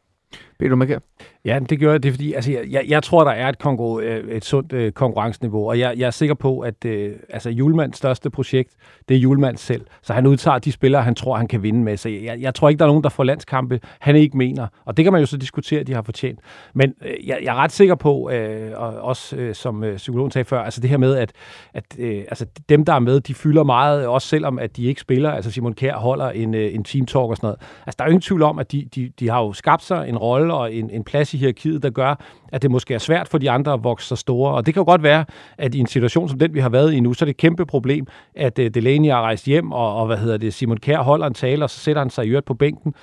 [0.59, 0.99] Peter Macker?
[1.45, 4.45] Ja, det gør det, fordi altså, jeg, jeg tror, der er et, konkur- øh, et
[4.45, 8.73] sundt øh, konkurrenceniveau, og jeg, jeg er sikker på, at øh, altså, Julemands største projekt,
[9.09, 9.85] det er Julemands selv.
[10.01, 11.97] Så han udtager de spillere, han tror, han kan vinde med.
[11.97, 14.67] Så jeg, jeg tror ikke, der er nogen, der får landskampe, han ikke mener.
[14.85, 16.39] Og det kan man jo så diskutere, at de har fortjent.
[16.73, 20.31] Men øh, jeg, jeg er ret sikker på, øh, og også øh, som øh, psykologen
[20.31, 21.31] sagde før, altså det her med, at,
[21.73, 25.01] at øh, altså, dem, der er med, de fylder meget, også selvom at de ikke
[25.01, 25.31] spiller.
[25.31, 27.59] Altså Simon Kær holder en, øh, en team talk og sådan noget.
[27.85, 30.09] Altså der er jo ingen tvivl om, at de, de, de har jo skabt sig
[30.09, 32.15] en rolle og en, en plads i hierarkiet, der gør,
[32.51, 34.53] at det måske er svært for de andre at vokse så store.
[34.53, 35.25] Og det kan jo godt være,
[35.57, 37.37] at i en situation som den, vi har været i nu, så er det et
[37.37, 41.01] kæmpe problem, at øh, Delaney har rejst hjem, og, og hvad hedder det, Simon Kær
[41.01, 42.93] holder en tale, og så sætter han sig i øvrigt på bænken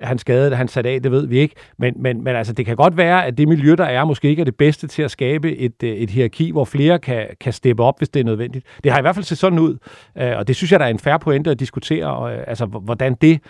[0.00, 1.54] han skadet, han sat af, det ved vi ikke.
[1.78, 4.40] Men, men, men altså, det kan godt være, at det miljø, der er, måske ikke
[4.40, 7.82] er det bedste til at skabe et, øh, et hierarki, hvor flere kan, kan steppe
[7.82, 8.66] op, hvis det er nødvendigt.
[8.84, 9.78] Det har i hvert fald set sådan ud,
[10.18, 13.14] øh, og det synes jeg, der er en færre pointe at diskutere, øh, altså hvordan
[13.14, 13.40] det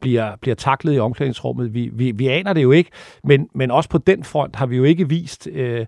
[0.00, 1.74] bliver, bliver taklet i omklædningsrummet.
[1.74, 2.90] Vi, vi, vi aner det jo ikke,
[3.24, 5.48] men, men også på den front har vi jo ikke vist...
[5.52, 5.86] Øh,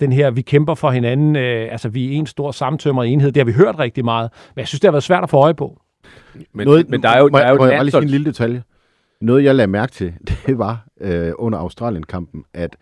[0.00, 3.40] den her, vi kæmper for hinanden, øh, altså vi er en stor samtømret enhed, det
[3.40, 5.54] har vi hørt rigtig meget, men jeg synes, det har været svært at få øje
[5.54, 5.80] på.
[6.52, 8.02] Men, Noget, men der er jo, der er jo må jeg, må jeg lige sige
[8.02, 8.62] en lille detalje?
[9.20, 10.14] Noget, jeg lagde mærke til,
[10.46, 12.76] det var øh, under Australien-kampen, at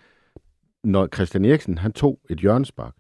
[0.85, 2.95] når Christian Eriksen han tog et hjørnespark,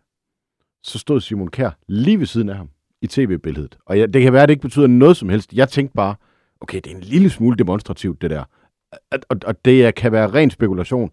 [0.82, 2.68] så stod Simon Kær lige ved siden af ham
[3.02, 3.78] i tv-billedet.
[3.86, 5.52] Og jeg, det kan være, at det ikke betyder noget som helst.
[5.52, 6.14] Jeg tænkte bare,
[6.60, 8.44] okay, det er en lille smule demonstrativt, det der.
[9.10, 11.10] Og, og det kan være ren spekulation.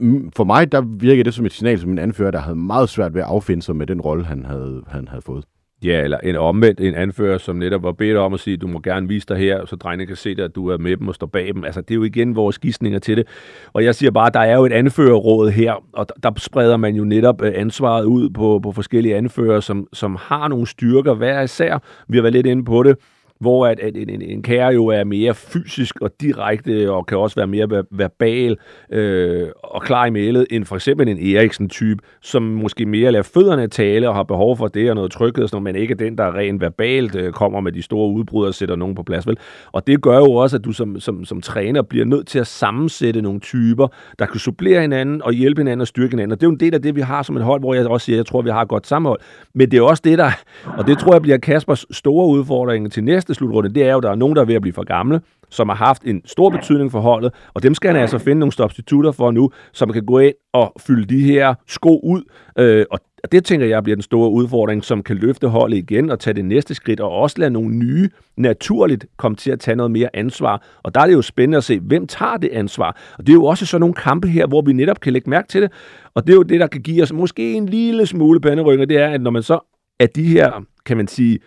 [0.00, 2.88] Mm, for mig, der virker det som et signal som en anfører, der havde meget
[2.88, 5.44] svært ved at affinde sig med den rolle, han havde, han havde fået.
[5.84, 8.80] Ja, eller en omvendt, en anfører, som netop var bedt om at sige, du må
[8.80, 11.14] gerne vise dig her, så drengene kan se dig, at du er med dem og
[11.14, 11.64] står bag dem.
[11.64, 13.26] Altså, det er jo igen vores gidsninger til det.
[13.72, 17.04] Og jeg siger bare, der er jo et anførerråd her, og der spreder man jo
[17.04, 21.78] netop øh, ansvaret ud på, på forskellige anfører, som, som har nogle styrker hver især.
[22.08, 22.96] Vi har været lidt inde på det
[23.40, 27.18] hvor at, at en, en, en kære jo er mere fysisk og direkte, og kan
[27.18, 28.56] også være mere verbal
[28.92, 33.66] øh, og klar i mailet, end for eksempel en Eriksen-type, som måske mere lader fødderne
[33.66, 36.60] tale og har behov for det og noget tryghed, sådan, men ikke den, der rent
[36.60, 39.26] verbalt øh, kommer med de store udbrud og sætter nogen på plads.
[39.26, 39.38] Vel?
[39.72, 42.46] Og det gør jo også, at du som, som, som træner bliver nødt til at
[42.46, 43.88] sammensætte nogle typer,
[44.18, 46.32] der kan supplere hinanden og hjælpe hinanden og styrke hinanden.
[46.32, 47.86] Og det er jo en del af det, vi har som et hold, hvor jeg
[47.86, 49.20] også siger, at jeg tror, at vi har et godt sammenhold.
[49.54, 50.30] Men det er også det, der,
[50.78, 54.02] og det tror jeg bliver Kaspers store udfordring til næste slutrunde, det er jo, at
[54.02, 55.20] der er nogen, der er ved at blive for gamle,
[55.50, 58.52] som har haft en stor betydning for holdet, og dem skal han altså finde nogle
[58.52, 62.22] substitutter for nu, som kan gå ind og fylde de her sko ud,
[62.58, 63.00] øh, og
[63.32, 66.44] det tænker jeg bliver den store udfordring, som kan løfte holdet igen og tage det
[66.44, 70.62] næste skridt, og også lade nogle nye naturligt komme til at tage noget mere ansvar.
[70.82, 72.96] Og der er det jo spændende at se, hvem tager det ansvar.
[73.18, 75.48] Og det er jo også sådan nogle kampe her, hvor vi netop kan lægge mærke
[75.48, 75.72] til det,
[76.14, 78.96] og det er jo det, der kan give os måske en lille smule panderygger, det
[78.96, 79.58] er, at når man så
[80.00, 81.38] er de her, kan man sige,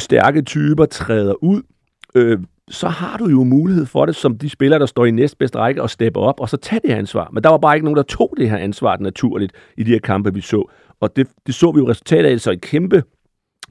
[0.00, 1.62] stærke typer træder ud,
[2.14, 2.38] øh,
[2.70, 5.82] så har du jo mulighed for det, som de spillere, der står i næstbedste række,
[5.82, 7.30] og steppe op, og så tage det her ansvar.
[7.32, 9.98] Men der var bare ikke nogen, der tog det her ansvar naturligt i de her
[9.98, 10.70] kampe, vi så.
[11.00, 13.02] Og det, det så vi jo resultatet af, så et kæmpe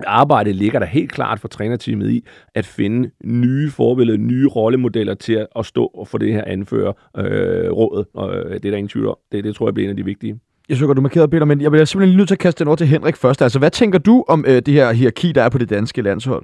[0.08, 2.26] arbejde ligger der helt klart for trænerteamet i
[2.56, 7.72] at finde nye forbilleder, nye rollemodeller til at stå og få det her anfører øh,
[7.72, 8.08] rådet.
[8.14, 9.18] Og øh, det er der ingen tvivl om.
[9.32, 10.40] Det, det tror jeg bliver en af de vigtige.
[10.70, 12.60] Jeg synes godt, du markerede, Peter, men jeg bliver simpelthen lige nødt til at kaste
[12.60, 13.42] den over til Henrik først.
[13.42, 16.44] Altså, hvad tænker du om øh, det her hierarki, der er på det danske landshold?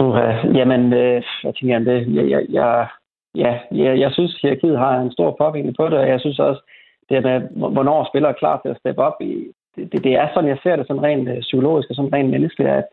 [0.00, 1.98] Uh, jamen, øh, jeg tænker om det?
[2.16, 2.86] Jeg, jeg, jeg,
[3.34, 6.60] ja, jeg, jeg synes, hierarkiet har en stor påvirkning på det, og jeg synes også,
[7.08, 7.36] det med,
[7.74, 9.32] hvornår spillere er klar til at steppe op, i,
[9.76, 12.30] det, det, det er sådan, jeg ser det sådan rent øh, psykologisk og sådan rent
[12.30, 12.84] menneskeligt, at,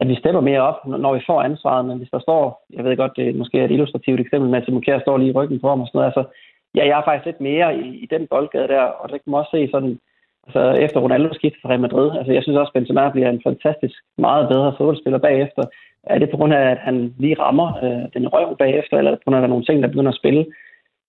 [0.00, 2.42] at vi stepper mere op, når vi får ansvaret, men hvis der står,
[2.76, 5.38] jeg ved godt, det er måske et illustrativt eksempel men at Timo står lige i
[5.38, 6.24] ryggen på ham og sådan noget, altså,
[6.76, 9.40] ja, jeg er faktisk lidt mere i, i den boldgade der, og det kan man
[9.40, 9.98] også se sådan,
[10.46, 13.96] altså efter Ronaldo skifter fra Real Madrid, altså jeg synes også, Benzema bliver en fantastisk
[14.18, 15.62] meget bedre fodboldspiller bagefter.
[16.02, 19.14] Er det på grund af, at han lige rammer øh, den røv bagefter, eller er
[19.14, 20.46] det på grund af, at der er nogle ting, der begynder at spille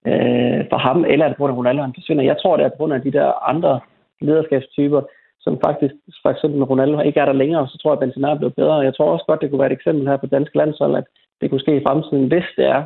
[0.07, 2.24] øh, for ham, eller er det på grund af, at Ronaldo han forsvinder?
[2.24, 3.80] Jeg tror, det er på grund af de der andre
[4.22, 5.01] lederskabstyper,
[5.45, 8.41] som faktisk, for eksempel Ronaldo ikke er der længere, så tror jeg, at Benzema er
[8.41, 8.76] blevet bedre.
[8.88, 11.03] Jeg tror også godt, det kunne være et eksempel her på dansk landshold, at
[11.41, 12.84] det kunne ske i fremtiden, hvis det er,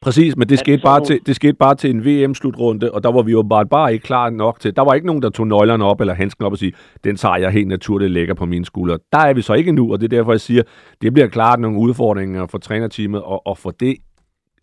[0.00, 3.22] Præcis, men det skete, bare til, det skete bare til en VM-slutrunde, og der var
[3.22, 4.76] vi jo bare, bare ikke klar nok til.
[4.76, 6.72] Der var ikke nogen, der tog nøglerne op eller handsken op og sige,
[7.04, 8.98] den tager jeg helt naturligt lægger på mine skuldre.
[9.12, 10.62] Der er vi så ikke nu, og det er derfor, jeg siger,
[11.02, 13.96] det bliver klart nogle udfordringer for trænerteamet og, og for det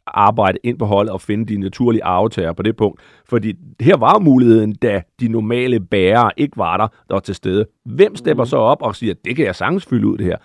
[0.07, 3.01] arbejde ind på holdet og finde de naturlige aftager på det punkt.
[3.29, 7.65] Fordi her var muligheden, da de normale bærere ikke var der, der var til stede.
[7.85, 8.47] Hvem stepper mm.
[8.47, 10.37] så op og siger, det kan jeg sagtens fylde ud det her?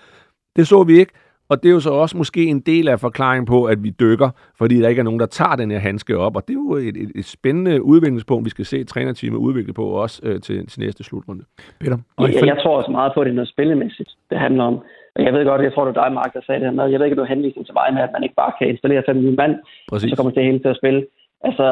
[0.56, 1.12] Det så vi ikke.
[1.50, 4.30] Og det er jo så også måske en del af forklaringen på, at vi dykker,
[4.58, 6.36] fordi der ikke er nogen, der tager den her handske op.
[6.36, 9.84] Og det er jo et, et, et spændende udviklingspunkt, vi skal se trænerteamet udvikle på
[9.84, 11.44] også øh, til, til næste slutrunde.
[11.80, 11.98] Peter?
[12.16, 14.74] Og jeg, jeg tror også meget på, at det er noget spillemæssigt, det handler om.
[15.14, 16.86] Og jeg ved godt, jeg tror, det var dig, Mark, der sagde det her med.
[16.92, 18.68] Jeg ved ikke, om du har henvisning til mig med, at man ikke bare kan
[18.68, 19.54] installere fem nye mand,
[19.90, 20.04] Præcis.
[20.04, 21.02] og så kommer det hele til at spille.
[21.48, 21.66] Altså,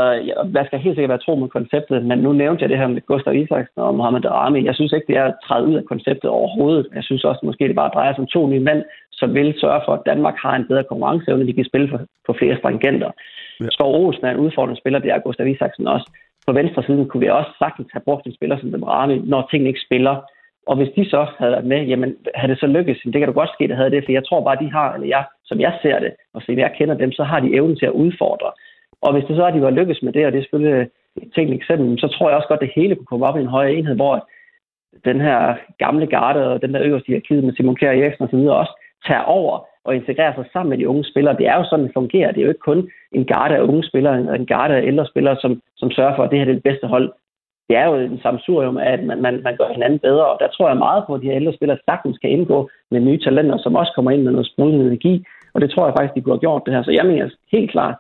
[0.57, 3.07] jeg skal helt sikkert være tro med konceptet, men nu nævnte jeg det her med
[3.07, 4.65] Gustav Isaksen og Mohamed Darami.
[4.65, 6.87] Jeg synes ikke, det er at træde ud af konceptet overhovedet.
[6.95, 8.83] Jeg synes også, måske det bare drejer sig om to nye mænd,
[9.21, 12.33] som vil sørge for, at Danmark har en bedre konkurrenceevne, de kan spille for, på
[12.39, 13.11] flere stringenter.
[13.61, 13.67] Ja.
[13.71, 16.07] Skov Olsen er en udfordrende spiller, det er Gustav Isaksen også.
[16.47, 19.69] På venstre siden kunne vi også sagtens have brugt en spiller som Darami, når tingene
[19.69, 20.17] ikke spiller.
[20.67, 23.33] Og hvis de så havde været med, jamen havde det så lykkes, det kan du
[23.33, 25.73] godt ske, at havde det, for jeg tror bare, de har, eller jeg, som jeg
[25.83, 28.51] ser det, og som jeg kender dem, så har de evnen til at udfordre.
[29.03, 30.89] Og hvis det så er, at de var lykkes med det, og det er selvfølgelig
[31.23, 33.41] et teknisk eksempel, så tror jeg også godt, at det hele kunne komme op i
[33.41, 34.29] en højere enhed, hvor
[35.05, 38.37] den her gamle garde og den der øverste hierarkiet med Simon Kjær Eriksen og så
[38.37, 38.75] videre også
[39.07, 41.37] tager over og integrerer sig sammen med de unge spillere.
[41.37, 42.33] Det er jo sådan, det fungerer.
[42.33, 45.37] Det er jo ikke kun en garde af unge spillere, en garde af ældre spillere,
[45.37, 47.13] som, som sørger for, at det her er det bedste hold.
[47.69, 50.49] Det er jo en samsurium af, at man, man, man gør hinanden bedre, og der
[50.49, 53.59] tror jeg meget på, at de her ældre spillere sagtens kan indgå med nye talenter,
[53.59, 55.25] som også kommer ind med noget sprudende energi,
[55.55, 56.83] og det tror jeg faktisk, de kunne have gjort det her.
[56.83, 57.95] Så jeg mener helt klart,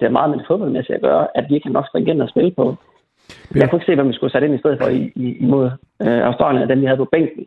[0.00, 2.30] det er meget med det fodboldmæssige at gøre, at vi ikke har nok stringent at
[2.30, 2.76] spille på.
[3.54, 5.70] Jeg kunne ikke se, hvem vi skulle sætte ind i stedet for i, i, imod
[6.02, 7.46] øh, Australien, af dem vi havde på bænken.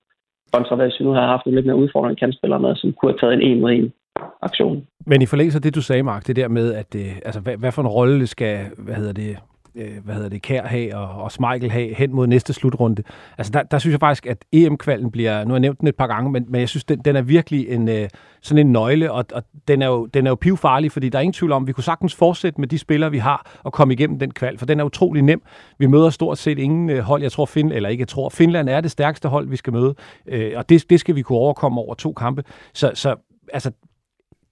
[0.54, 3.20] Kontra hvis vi nu har haft en lidt mere udfordrende kantspiller med, som kunne have
[3.20, 3.94] taget en en mod en
[4.42, 4.88] aktion.
[5.06, 7.58] Men i forlængelse af det, du sagde, Mark, det der med, at det, altså, hvad,
[7.58, 9.38] hvad for en rolle skal, hvad hedder det,
[9.76, 13.04] øh, hvad hedder det, Kær have og, og Smeichel have hen mod næste slutrunde.
[13.38, 15.96] Altså der, der synes jeg faktisk, at EM-kvalden bliver, nu har jeg nævnt den et
[15.96, 18.10] par gange, men, men jeg synes, den, den er virkelig en, øh,
[18.42, 21.22] sådan en nøgle, og, og den, er jo, den er jo pivfarlig, fordi der er
[21.22, 23.94] ingen tvivl om, at vi kunne sagtens fortsætte med de spillere, vi har, og komme
[23.94, 25.42] igennem den kval, for den er utrolig nem.
[25.78, 28.70] Vi møder stort set ingen øh, hold, jeg tror, Finland, eller ikke jeg tror, Finland
[28.70, 29.96] er det stærkeste hold, vi skal møde,
[30.28, 32.44] øh, og det, det skal vi kunne overkomme over to kampe.
[32.74, 33.16] Så, så
[33.54, 33.72] altså,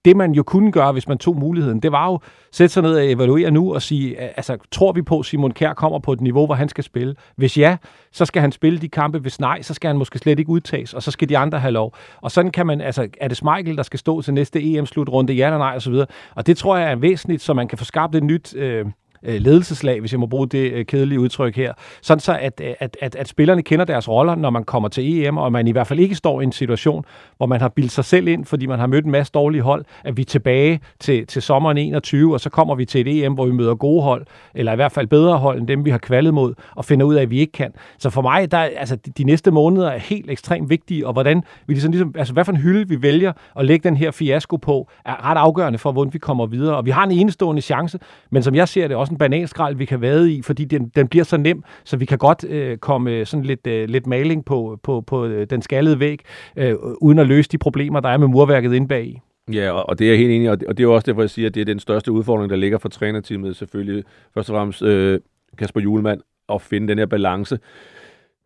[0.04, 2.18] det man jo kunne gøre, hvis man tog muligheden, det var jo
[2.52, 5.72] sætte sig ned og evaluere nu og sige, altså tror vi på, at Simon Kjær
[5.72, 7.14] kommer på et niveau, hvor han skal spille?
[7.36, 7.76] Hvis ja,
[8.12, 9.18] så skal han spille de kampe.
[9.18, 11.72] Hvis nej, så skal han måske slet ikke udtages, og så skal de andre have
[11.72, 11.94] lov.
[12.20, 15.46] Og sådan kan man, altså er det Smeichel, der skal stå til næste EM-slutrunde, ja
[15.46, 16.06] eller nej, og så videre.
[16.34, 18.54] Og det tror jeg er væsentligt, så man kan få skabt et nyt...
[18.56, 18.86] Øh,
[19.24, 22.74] øh, ledelseslag, hvis jeg må bruge det øh, kedelige udtryk her, sådan så at, øh,
[22.78, 25.72] at, at, at spillerne kender deres roller, når man kommer til EM, og man i
[25.72, 27.04] hvert fald ikke står i en situation,
[27.36, 29.84] hvor man har bildt sig selv ind, fordi man har mødt en masse dårlige hold,
[30.04, 33.34] at vi er tilbage til, til sommeren 21, og så kommer vi til et EM,
[33.34, 35.98] hvor vi møder gode hold, eller i hvert fald bedre hold end dem, vi har
[35.98, 37.72] kvalet mod, og finder ud af, at vi ikke kan.
[37.98, 41.42] Så for mig, der, altså, de, de næste måneder er helt ekstremt vigtige, og hvordan
[41.66, 44.56] vi ligesom, ligesom, altså, hvad for en hylde vi vælger at lægge den her fiasko
[44.56, 46.76] på, er ret afgørende for, hvordan vi kommer videre.
[46.76, 47.98] Og vi har en enestående chance,
[48.30, 51.08] men som jeg ser det, også en bananskrald, vi kan vade i, fordi den, den
[51.08, 54.78] bliver så nem, så vi kan godt øh, komme sådan lidt, øh, lidt maling på,
[54.82, 56.20] på, på øh, den skaldede væg,
[56.56, 59.10] øh, uden at løse de problemer, der er med murværket inde bagi.
[59.10, 59.20] i.
[59.52, 61.06] Ja, og, det er jeg helt enig i, og det, og det er jo også
[61.06, 64.04] derfor, jeg siger, at det er den største udfordring, der ligger for trænerteamet selvfølgelig.
[64.34, 65.20] Først og fremmest øh,
[65.58, 67.58] Kasper Julemand at finde den her balance.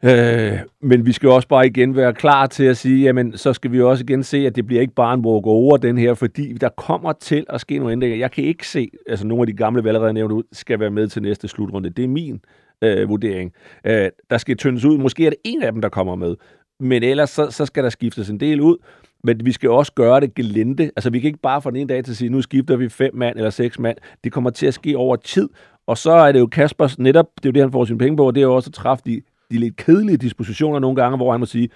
[0.03, 3.72] Øh, men vi skal også bare igen være klar til at sige, jamen så skal
[3.72, 6.53] vi også igen se, at det bliver ikke bare en walk over den her, fordi
[6.53, 8.18] der kommer til at ske nogle ændringer.
[8.18, 10.90] Jeg kan ikke se, altså nogle af de gamle, vi allerede nævnte ud, skal være
[10.90, 11.90] med til næste slutrunde.
[11.90, 12.40] Det er min
[12.82, 13.53] øh, vurdering.
[13.86, 14.99] Øh, der skal tyndes ud.
[14.99, 16.36] Måske er det en af dem, der kommer med.
[16.80, 18.76] Men ellers så, så skal der skiftes en del ud.
[19.24, 20.90] Men vi skal også gøre det gelinde.
[20.97, 22.88] Altså vi kan ikke bare fra den ene dag til at sige, nu skifter vi
[22.88, 23.97] fem mand eller seks mand.
[24.24, 25.49] Det kommer til at ske over tid.
[25.86, 28.16] Og så er det jo Kaspers netop, det er jo det, han får sine penge
[28.16, 31.16] på, og det er jo også at træffe de de lidt kedelige dispositioner nogle gange,
[31.16, 31.68] hvor han må sige,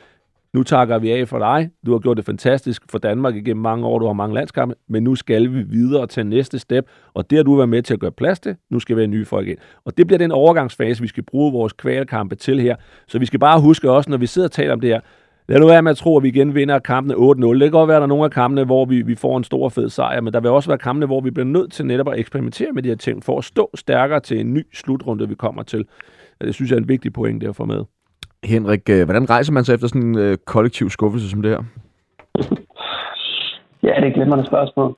[0.54, 3.86] nu takker vi af for dig, du har gjort det fantastisk for Danmark igennem mange
[3.86, 7.36] år, du har mange landskampe, men nu skal vi videre til næste step, og det
[7.36, 9.48] har du været med til at gøre plads til, nu skal vi have nye folk
[9.48, 9.58] ind.
[9.84, 12.76] Og det bliver den overgangsfase, vi skal bruge vores kvalkampe til her,
[13.08, 15.00] så vi skal bare huske også, når vi sidder og taler om det her,
[15.50, 17.52] Lad nu være med at tro, at vi igen vinder kampene 8-0.
[17.52, 19.44] Det kan godt være, at der er nogle af kampene, hvor vi, vi får en
[19.44, 22.08] stor fed sejr, men der vil også være kampene, hvor vi bliver nødt til netop
[22.08, 25.34] at eksperimentere med de her ting, for at stå stærkere til en ny slutrunde, vi
[25.34, 25.84] kommer til.
[26.41, 27.84] Det synes jeg er en vigtig point, det at få med.
[28.45, 31.62] Henrik, øh, hvordan rejser man sig efter sådan en øh, kollektiv skuffelse som det her?
[33.86, 34.97] ja, det er et glimrende spørgsmål.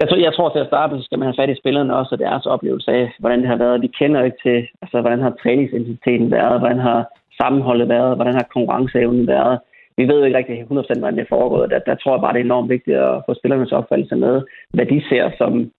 [0.00, 2.14] Jeg tror, jeg tror til at starte, så skal man have fat i spillerne også,
[2.14, 3.82] og deres oplevelse af, hvordan det har været.
[3.82, 7.00] Vi kender ikke til, altså, hvordan har træningsintensiteten været, hvordan har
[7.40, 9.58] sammenholdet været, hvordan har konkurrenceevnen været.
[9.96, 11.70] Vi ved jo ikke rigtig 100% hvordan det er foregået.
[11.70, 14.42] Der, der tror jeg bare, det er enormt vigtigt at få spillernes opfattelse med,
[14.74, 15.70] hvad de ser som,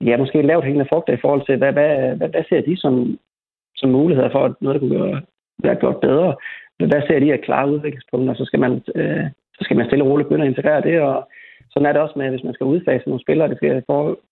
[0.00, 3.18] ja, måske lavt hængende frugter i forhold til, hvad, hvad, hvad, hvad ser de som,
[3.82, 5.22] som muligheder for, at noget, der kunne gøre,
[5.64, 6.34] være gjort bedre.
[6.78, 8.34] Men Hvad ser de af klare udviklingspunkter?
[8.34, 9.24] Så skal man, øh,
[9.56, 11.28] så skal man stille og roligt begynde at integrere det, og
[11.70, 13.82] sådan er det også med, hvis man skal udfase nogle spillere, det skal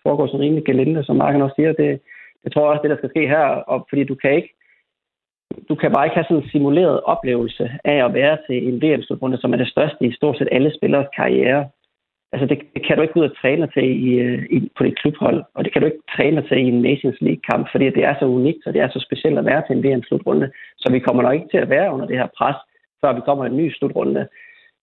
[0.05, 1.73] foregå sådan rimelig gelinde, som Marken også siger.
[1.73, 2.01] Det,
[2.45, 4.51] det tror jeg også, det der skal ske her, og fordi du kan ikke
[5.69, 9.39] du kan bare ikke have sådan en simuleret oplevelse af at være til en VM-slutrunde,
[9.41, 11.69] som er det største i stort set alle spillers karriere
[12.33, 14.99] altså det, det kan du ikke ud og træne til i, øh, i, på dit
[14.99, 18.15] klubhold, og det kan du ikke træne til i en Nations League-kamp, fordi det er
[18.19, 20.51] så unikt, og det er så specielt at være til en VM-slutrunde.
[20.79, 22.57] Så vi kommer nok ikke til at være under det her pres,
[23.01, 24.29] før vi kommer i en ny slutrunde.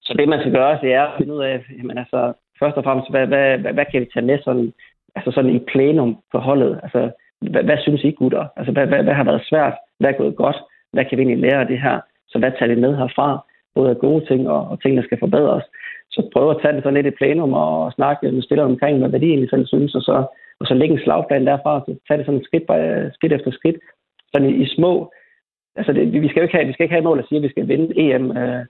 [0.02, 2.84] Så det, man skal gøre, det er at finde ud af, jamen altså, først og
[2.84, 4.74] fremmest, hvad, hvad, hvad, hvad kan vi tage med sådan,
[5.16, 6.80] altså sådan i plenum på holdet?
[6.84, 8.46] Altså, hvad, hvad synes I, gutter?
[8.58, 9.74] Altså, hvad, hvad, hvad har været svært?
[10.00, 10.58] Hvad er gået godt?
[10.94, 12.00] Hvad kan vi egentlig lære af det her?
[12.28, 13.46] Så hvad tager vi med herfra?
[13.76, 15.64] Både af gode ting og, og ting, der skal forbedres
[16.12, 19.20] så prøve at tage det så lidt i plenum og snakke med spillerne omkring, hvad
[19.20, 20.26] de egentlig selv synes, og så,
[20.60, 22.80] og så lægge en slagplan derfra, så tage det sådan skridt, by,
[23.14, 23.78] skridt efter skridt,
[24.34, 25.12] sådan i, i små,
[25.76, 27.38] altså det, vi, skal jo ikke have, vi skal ikke have et mål at sige,
[27.38, 28.66] at vi skal vinde EM, øh,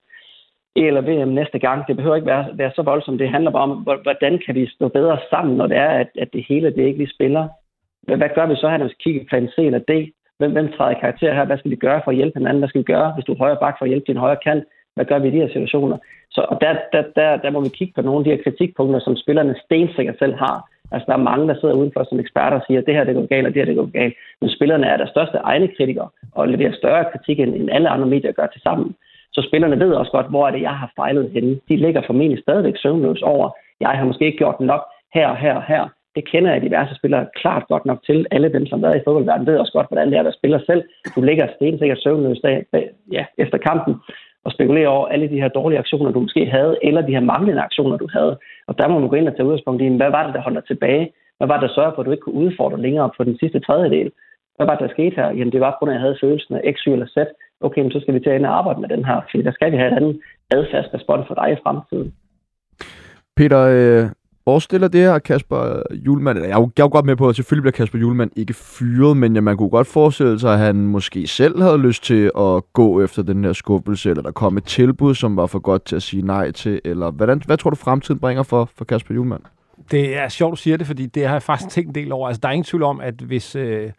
[0.76, 1.86] e eller VM næste gang.
[1.88, 3.20] Det behøver ikke være, være så voldsomt.
[3.20, 6.28] Det handler bare om, hvordan kan vi stå bedre sammen, når det er, at, at
[6.32, 7.48] det hele det ikke vi spiller.
[8.02, 9.92] Hvad, hvad gør vi så her, når vi kigger plan C eller D?
[10.38, 11.44] Hvem, hvem træder i karakter her?
[11.44, 12.60] Hvad skal vi gøre for at hjælpe hinanden?
[12.60, 14.64] Hvad skal vi gøre, hvis du er højre bak for at hjælpe din højre kant?
[14.98, 15.98] Hvad gør vi i de her situationer?
[16.34, 19.00] Så og der, der, der, der må vi kigge på nogle af de her kritikpunkter,
[19.00, 20.56] som spillerne stensikkert selv har.
[20.92, 23.14] Altså, der er mange, der sidder udenfor som eksperter og siger, at det her det
[23.14, 24.14] går galt, og det her det går galt.
[24.40, 28.32] Men spillerne er der største egne kritikere, og leverer større kritik, end alle andre medier
[28.32, 28.94] gør til sammen.
[29.32, 31.60] Så spillerne ved også godt, hvor er det, jeg har fejlet henne.
[31.68, 34.82] De ligger formentlig stadigvæk søvnløs over, jeg har måske ikke gjort nok
[35.14, 35.88] her, her, her.
[36.16, 38.26] Det kender jeg diverse spillere klart godt nok til.
[38.30, 40.60] Alle dem, som har været i fodboldverdenen, ved også godt, hvordan det er at spille
[40.66, 40.82] selv.
[41.16, 42.66] Du ligger stensikkert søvnløs dag,
[43.12, 43.94] ja, efter kampen
[44.44, 47.62] og spekulere over alle de her dårlige aktioner, du måske havde, eller de her manglende
[47.62, 48.38] aktioner, du havde.
[48.68, 50.56] Og der må man gå ind og tage udgangspunkt i, hvad var det, der holdt
[50.56, 51.12] dig tilbage?
[51.38, 53.60] Hvad var det, der sørgede for, at du ikke kunne udfordre længere på den sidste
[53.60, 54.10] tredjedel?
[54.56, 55.28] Hvad var det, der skete her?
[55.38, 57.16] Jamen, det var på grund af, at jeg havde følelsen af X, Y eller Z.
[57.60, 59.76] Okay, men så skal vi til at arbejde med den her, fordi der skal vi
[59.76, 60.20] have et andet
[60.50, 62.14] adfærdsrespons for dig i fremtiden.
[63.36, 64.04] Peter, øh,
[64.48, 66.38] øh, hvor stiller det her Kasper Julemand?
[66.38, 68.54] Jeg er, jo, jeg er jo godt med på, at selvfølgelig bliver Kasper Julemand ikke
[68.54, 72.30] fyret, men ja, man kunne godt forestille sig, at han måske selv havde lyst til
[72.38, 75.84] at gå efter den her skubbelse, eller der kom et tilbud, som var for godt
[75.84, 79.14] til at sige nej til, eller hvordan, hvad tror du fremtiden bringer for, for Kasper
[79.14, 79.42] Julemand?
[79.90, 82.28] Det er sjovt, du siger det, fordi det har jeg faktisk tænkt en del over.
[82.28, 83.90] Altså, der er ingen tvivl om, at hvis øh,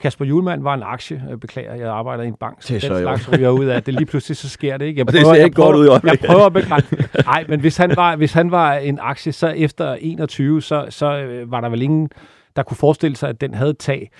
[0.00, 2.90] Kasper Julemand var en aktie, øh, beklager, jeg arbejder i en bank, så Det den
[2.90, 4.98] så slags ryger ud af, det lige pludselig så sker det ikke.
[4.98, 6.26] Jeg Og det ser jeg ikke godt ud i Jeg øjeblikket.
[6.26, 6.96] prøver at begrænse.
[7.24, 11.16] Nej, men hvis han, var, hvis han var en aktie, så efter 21, så, så
[11.16, 12.08] øh, var der vel ingen,
[12.56, 14.10] der kunne forestille sig, at den havde tag.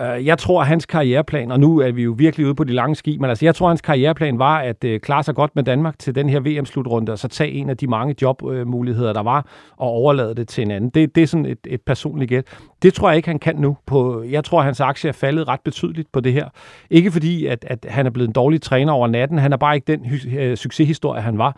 [0.00, 2.72] Øh, jeg tror, at hans karriereplan, og nu er vi jo virkelig ude på de
[2.72, 5.56] lange ski, men altså, jeg tror, at hans karriereplan var at øh, klare sig godt
[5.56, 9.22] med Danmark til den her VM-slutrunde, og så tage en af de mange jobmuligheder, der
[9.22, 9.46] var,
[9.76, 10.90] og overlade det til en anden.
[10.90, 12.44] Det, det er sådan et, et personligt gæt.
[12.82, 13.76] Det tror jeg ikke, han kan nu.
[13.86, 16.48] På, jeg tror, at hans aktie er faldet ret betydeligt på det her.
[16.90, 19.38] Ikke fordi, at, at han er blevet en dårlig træner over natten.
[19.38, 21.56] Han er bare ikke den hy- øh, succeshistorie, han var.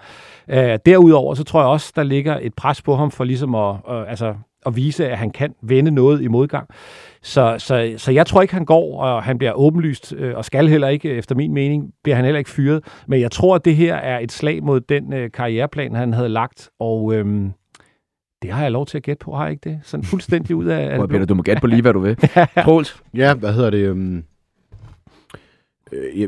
[0.49, 3.75] Øh, derudover, så tror jeg også, der ligger et pres på ham for ligesom at,
[3.91, 4.35] øh, altså,
[4.67, 6.69] at vise, at han kan vende noget i modgang.
[7.23, 10.69] Så, så, så jeg tror ikke, han går, og han bliver åbenlyst, øh, og skal
[10.69, 12.85] heller ikke, efter min mening, bliver han heller ikke fyret.
[13.07, 16.29] Men jeg tror, at det her er et slag mod den øh, karriereplan, han havde
[16.29, 17.53] lagt, og øhm,
[18.43, 19.81] det har jeg lov til at gætte på, har jeg ikke det?
[19.83, 20.97] Sådan fuldstændig ud af...
[20.99, 21.09] Prøv.
[21.09, 22.17] Peter, du må gætte på lige, hvad du vil.
[22.65, 23.03] Troels?
[23.15, 23.91] Ja, hvad hedder det?
[23.91, 24.25] Um,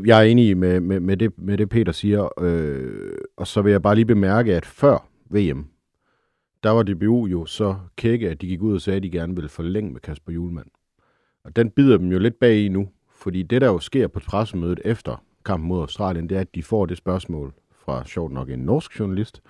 [0.05, 2.41] jeg er enig med, med, med, det, med det, Peter siger.
[2.43, 5.65] Øh, og så vil jeg bare lige bemærke, at før VM,
[6.65, 9.35] der var DBU jo så kække, at de gik ud og sagde, at de gerne
[9.35, 10.67] ville forlænge med Kasper Julemand.
[11.43, 14.19] Og den bider dem jo lidt bag i nu, fordi det, der jo sker på
[14.19, 18.49] pressemødet efter kampen mod Australien, det er, at de får det spørgsmål fra, sjovt nok,
[18.49, 19.41] en norsk journalist,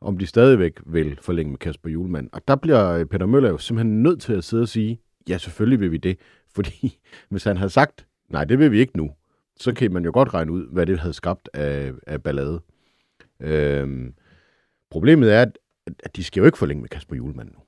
[0.00, 2.30] om de stadigvæk vil forlænge med Kasper Julemand.
[2.32, 5.38] Og der bliver øh, Peter Møller jo simpelthen nødt til at sidde og sige, ja,
[5.38, 6.18] selvfølgelig vil vi det.
[6.54, 6.98] Fordi
[7.28, 9.10] hvis han havde sagt, nej, det vil vi ikke nu,
[9.56, 12.60] så kan man jo godt regne ud, hvad det havde skabt af, af ballade.
[13.40, 14.14] Øhm,
[14.90, 15.44] problemet er,
[15.86, 17.58] at, de skal jo ikke forlænge med Kasper Julemand nu.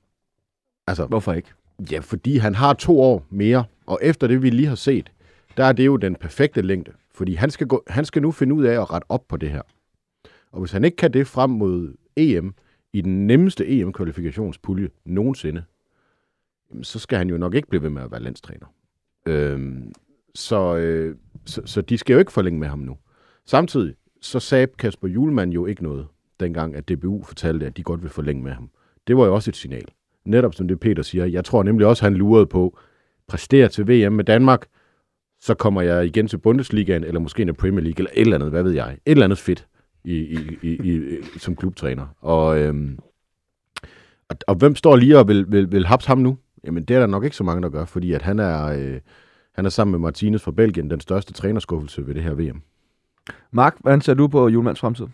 [0.87, 1.49] Altså, Hvorfor ikke?
[1.91, 5.11] Ja, fordi han har to år mere, og efter det, vi lige har set,
[5.57, 6.91] der er det jo den perfekte længde.
[7.13, 9.49] Fordi han skal, gå, han skal nu finde ud af at rette op på det
[9.49, 9.61] her.
[10.51, 12.53] Og hvis han ikke kan det frem mod EM,
[12.93, 15.63] i den nemmeste EM-kvalifikationspulje nogensinde,
[16.81, 18.65] så skal han jo nok ikke blive ved med at være landstræner.
[19.25, 19.91] Øhm,
[20.35, 21.15] så, øh,
[21.45, 22.97] så, så de skal jo ikke forlænge med ham nu.
[23.45, 26.07] Samtidig så sagde Kasper Julemand jo ikke noget,
[26.39, 28.69] dengang at DBU fortalte, at de godt vil forlænge med ham.
[29.07, 29.85] Det var jo også et signal.
[30.25, 31.25] Netop som det Peter siger.
[31.25, 32.77] Jeg tror nemlig også, han lurede på,
[33.27, 34.65] præstere til VM med Danmark,
[35.41, 38.49] så kommer jeg igen til Bundesligaen, eller måske en Premier League, eller et eller andet,
[38.49, 38.91] hvad ved jeg.
[39.05, 39.67] Et eller andet fedt
[40.03, 42.07] i, i, i, i, som klubtræner.
[42.21, 42.99] Og, øhm,
[44.29, 46.37] og, og hvem står lige og vil, vil, vil hapse ham nu?
[46.63, 48.99] Jamen, det er der nok ikke så mange, der gør, fordi at han er, øh,
[49.55, 52.61] han er sammen med Martinez fra Belgien den største trænerskuffelse ved det her VM.
[53.51, 55.05] Mark, hvordan ser du på Julemands fremtid?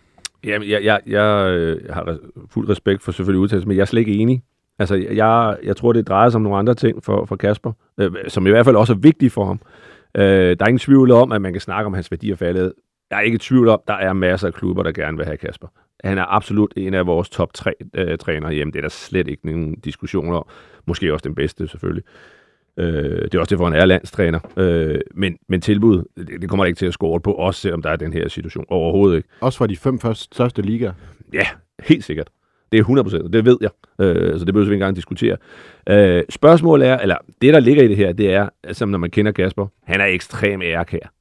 [0.44, 2.18] Jamen, jeg, jeg, jeg, øh, jeg har
[2.50, 4.42] fuld respekt for selvfølgelig udtalelsen, men jeg er slet ikke enig.
[4.78, 8.12] Altså, jeg, jeg tror, det drejer sig om nogle andre ting for, for Kasper, øh,
[8.28, 9.60] som i hvert fald også er vigtige for ham.
[10.16, 12.72] Øh, der er ingen tvivl om, at man kan snakke om hans værdier faldet.
[13.10, 15.36] Jeg er ikke i tvivl om, der er masser af klubber, der gerne vil have
[15.36, 15.68] Kasper.
[16.04, 18.72] Han er absolut en af vores top tre øh, trænere hjemme.
[18.72, 20.46] Det er der slet ikke nogen diskussioner om.
[20.86, 22.04] Måske også den bedste, selvfølgelig.
[22.78, 24.38] Øh, det er også derfor, han er landstræner.
[24.56, 27.82] Øh, men, men tilbud, det, det kommer der ikke til at score på, også selvom
[27.82, 28.64] der er den her situation.
[28.68, 29.28] Overhovedet ikke.
[29.40, 30.92] Også fra de fem første, største ligaer.
[31.32, 31.46] Ja,
[31.84, 32.28] helt sikkert.
[32.72, 33.70] Det er 100%, og det ved jeg.
[34.00, 35.36] Øh, så det behøver vi ikke engang diskutere.
[35.88, 39.10] Øh, spørgsmålet er, eller det der ligger i det her, det er, altså når man
[39.10, 41.12] kender Kasper, han er ekstrem ærekær,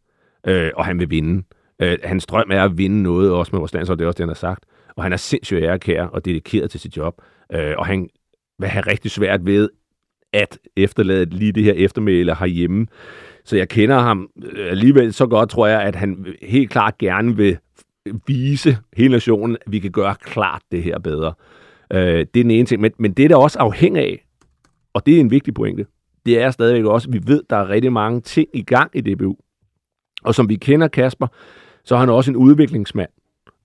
[0.48, 1.44] øh, og han vil vinde.
[1.82, 4.24] Øh, hans drøm er at vinde noget, også med vores landshold, det er også det,
[4.24, 4.66] han har sagt.
[4.96, 7.22] Og han er sindssygt ærekær og dedikeret til sit job.
[7.54, 8.10] Øh, og han
[8.60, 9.70] vil have rigtig svært ved
[10.36, 12.88] at efterlade lige det her eftermæle herhjemme.
[13.46, 17.38] Så jeg kender ham øh, alligevel så godt, tror jeg, at han helt klart gerne
[17.38, 17.58] vil
[18.28, 21.34] vise hele nationen, at vi kan gøre klart det her bedre.
[21.94, 22.82] Øh, det er den ene ting.
[22.82, 24.26] Men, men det, der også afhænger af,
[24.94, 25.86] og det er en vigtig pointe,
[26.26, 28.92] det er stadigvæk også, at vi ved, at der er rigtig mange ting i gang
[28.94, 29.36] i DBU.
[30.24, 31.28] Og som vi kender Kasper,
[31.84, 33.10] så er han også en udviklingsmand.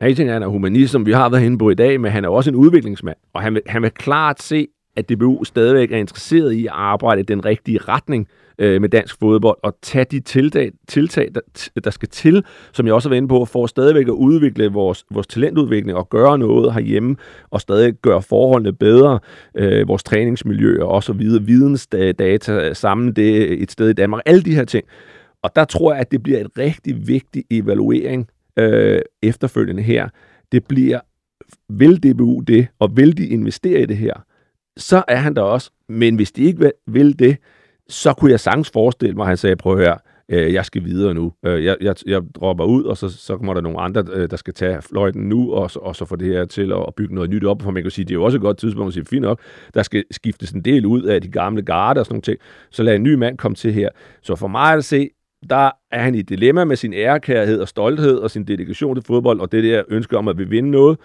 [0.03, 2.13] En ting er, han er humanist, som vi har været inde på i dag, men
[2.13, 3.17] han er også en udviklingsmand.
[3.35, 7.21] Og han vil, han vil klart se, at DBU stadigvæk er interesseret i at arbejde
[7.21, 8.29] i den rigtige retning
[8.59, 11.41] øh, med dansk fodbold, og tage de tiltag, tiltag der,
[11.85, 15.05] der skal til, som jeg også har været inde på, for stadigvæk at udvikle vores,
[15.11, 17.17] vores talentudvikling og gøre noget herhjemme,
[17.51, 19.19] og stadig gøre forholdene bedre,
[19.55, 24.55] øh, vores træningsmiljøer og så videre, vidensdata, sammen det et sted i Danmark, alle de
[24.55, 24.85] her ting.
[25.43, 30.09] Og der tror jeg, at det bliver en rigtig vigtig evaluering øh, efterfølgende her.
[30.53, 31.01] Det bliver,
[31.69, 34.15] vil DBU det, og vil de investere i det her?
[34.77, 35.71] Så er han der også.
[35.89, 37.37] Men hvis de ikke vil- det,
[37.89, 39.99] så kunne jeg sagtens forestille mig, at han sagde, prøv at høre,
[40.29, 41.33] øh, jeg skal videre nu.
[41.47, 44.37] Øh, jeg, jeg, jeg dropper ud, og så, så kommer der nogle andre, øh, der
[44.37, 47.31] skal tage fløjten nu, og, og så få det her til at, at bygge noget
[47.31, 47.63] nyt op.
[47.63, 49.41] For man kan sige, det er jo også et godt tidspunkt at sige, fint nok,
[49.75, 52.39] der skal skiftes en del ud af de gamle garde og sådan nogle ting.
[52.71, 53.89] Så lad en ny mand komme til her.
[54.23, 55.09] Så for mig at se,
[55.51, 59.41] der er han i dilemma med sin ærekærhed og stolthed og sin dedikation til fodbold,
[59.41, 60.99] og det der ønske om at vi vinde noget.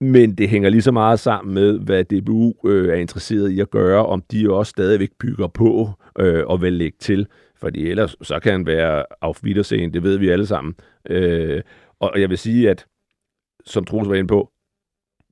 [0.00, 3.70] Men det hænger lige så meget sammen med, hvad DBU øh, er interesseret i at
[3.70, 7.26] gøre, om de jo også stadigvæk bygger på øh, og vil lægge til.
[7.56, 10.74] Fordi ellers så kan han være auf Wiedersehen, det ved vi alle sammen.
[11.10, 11.62] Øh,
[12.00, 12.86] og jeg vil sige, at
[13.64, 14.50] som Troels var inde på,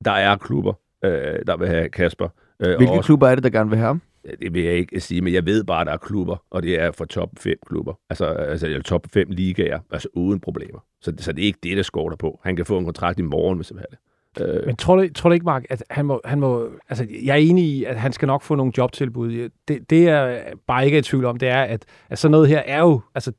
[0.04, 0.72] der er klubber,
[1.04, 2.28] øh, der vil have Kasper.
[2.60, 4.02] Øh, Hvilke også, klubber er det, der gerne vil have ham?
[4.40, 6.80] Det vil jeg ikke sige, men jeg ved bare, at der er klubber, og det
[6.80, 7.94] er for top 5 klubber.
[8.10, 10.78] Altså, altså top 5 ligaer, altså uden problemer.
[11.00, 12.40] Så, så det er ikke det, der skorter på.
[12.42, 13.98] Han kan få en kontrakt i morgen, hvis han vil have det.
[14.40, 14.66] Øh.
[14.66, 16.68] Men tror du, tror du ikke, Mark, at han må, han må...
[16.88, 19.48] Altså, jeg er enig i, at han skal nok få nogle jobtilbud.
[19.68, 22.62] Det, det er bare ikke i tvivl om, det er, at, at sådan noget her
[22.66, 23.00] er jo...
[23.14, 23.32] Altså,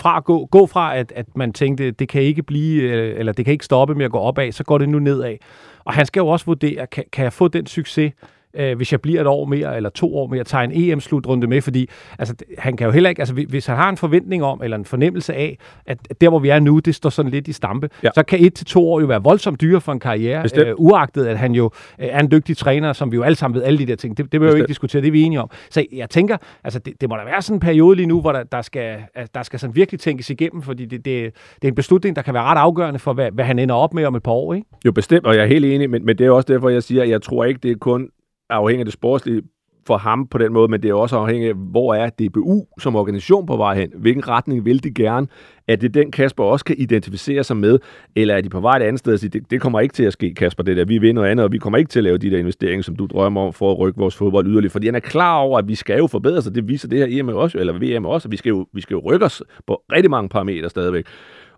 [0.00, 3.32] fra at gå, gå fra, at, at man tænkte, det kan ikke blive, øh, eller
[3.32, 5.36] det kan ikke stoppe med at gå opad, så går det nu nedad.
[5.84, 8.12] Og han skal jo også vurdere, kan, kan jeg få den succes,
[8.56, 11.60] øh, hvis jeg bliver et år mere eller to år mere, tager en EM-slutrunde med,
[11.62, 11.88] fordi
[12.18, 14.84] altså, han kan jo heller ikke, altså hvis han har en forventning om, eller en
[14.84, 18.08] fornemmelse af, at der hvor vi er nu, det står sådan lidt i stampe, ja.
[18.14, 21.26] så kan et til to år jo være voldsomt dyre for en karriere, øh, uagtet
[21.26, 23.78] at han jo øh, er en dygtig træner, som vi jo alle sammen ved alle
[23.78, 24.16] de der ting.
[24.16, 25.50] Det, det jeg jo ikke diskutere, det er vi enige om.
[25.70, 28.32] Så jeg tænker, altså det, det må da være sådan en periode lige nu, hvor
[28.32, 28.96] der, der, skal,
[29.34, 32.34] der skal sådan virkelig tænkes igennem, fordi det, det, det er en beslutning, der kan
[32.34, 34.66] være ret afgørende for, hvad, hvad han ender op med om et par år, ikke?
[34.84, 37.02] Jo, bestemt, og jeg er helt enig, men, men det er også derfor, jeg siger,
[37.02, 38.10] at jeg tror ikke, det er kun
[38.50, 39.42] afhængig af det sportslige
[39.86, 42.96] for ham på den måde, men det er også afhængigt af, hvor er DBU som
[42.96, 43.92] organisation på vej hen?
[43.96, 45.26] Hvilken retning vil de gerne?
[45.68, 47.78] Er det den, Kasper også kan identificere sig med?
[48.16, 50.04] Eller er de på vej et andet sted og sige, det, det kommer ikke til
[50.04, 50.84] at ske, Kasper, det der.
[50.84, 52.96] Vi vil noget andet, og vi kommer ikke til at lave de der investeringer, som
[52.96, 54.70] du drømmer om for at rykke vores fodbold yderligere.
[54.70, 56.54] Fordi han er klar over, at vi skal jo forbedre sig.
[56.54, 58.94] Det viser det her EM også, eller VM også, at vi skal jo, vi skal
[58.94, 61.04] jo rykke os på rigtig mange parametre stadigvæk.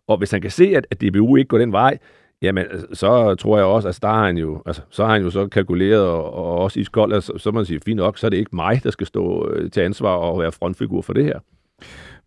[0.09, 1.99] Og hvis han kan se, at, at DBU ikke går den vej,
[2.43, 5.23] Jamen, så tror jeg også, at altså, der har han jo, altså, så har han
[5.23, 8.27] jo så kalkuleret, og, og også i skold, altså, så man sige, fint nok, så
[8.27, 11.25] er det ikke mig, der skal stå øh, til ansvar og være frontfigur for det
[11.25, 11.39] her.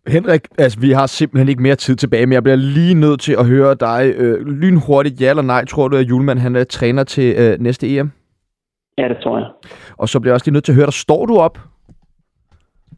[0.06, 3.32] Henrik, altså vi har simpelthen ikke mere tid tilbage, men jeg bliver lige nødt til
[3.32, 7.04] at høre dig øh, lynhurtigt, ja eller nej, tror du, at Julemand han er træner
[7.04, 8.10] til øh, næste EM?
[8.98, 9.46] Ja, det tror jeg.
[9.96, 11.58] Og så bliver jeg også lige nødt til at høre dig, står du op?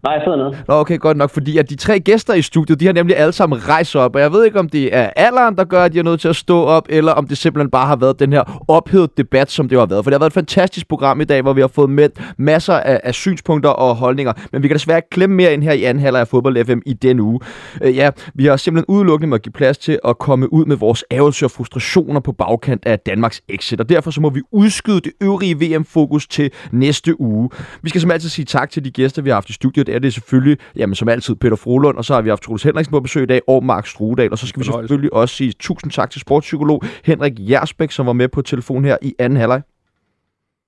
[0.05, 0.65] Nej, jeg sidder nede.
[0.69, 3.33] Nå, okay, godt nok, fordi at de tre gæster i studiet, de har nemlig alle
[3.33, 5.99] sammen rejst op, og jeg ved ikke, om det er alderen, der gør, at de
[5.99, 8.65] er nødt til at stå op, eller om det simpelthen bare har været den her
[8.69, 10.05] ophedet debat, som det har været.
[10.05, 12.75] For det har været et fantastisk program i dag, hvor vi har fået med masser
[12.75, 15.85] af, af synspunkter og holdninger, men vi kan desværre ikke klemme mere ind her i
[15.85, 17.41] anden halvleg af Fodbold FM i den uge.
[17.83, 20.77] Øh, ja, vi har simpelthen udelukkende med at give plads til at komme ud med
[20.77, 25.01] vores ærgelse og frustrationer på bagkant af Danmarks exit, og derfor så må vi udskyde
[25.01, 27.51] det øvrige VM-fokus til næste uge.
[27.83, 29.99] Vi skal som altid sige tak til de gæster, vi har haft i studiet er
[29.99, 33.01] det selvfølgelig, jamen som altid, Peter Frolund, og så har vi haft Troels Henriksen på
[33.01, 36.11] besøg i dag, og Mark Strudal, og så skal vi selvfølgelig også sige tusind tak
[36.11, 39.63] til sportspsykolog Henrik Jersbæk, som var med på telefon her i anden halvleg.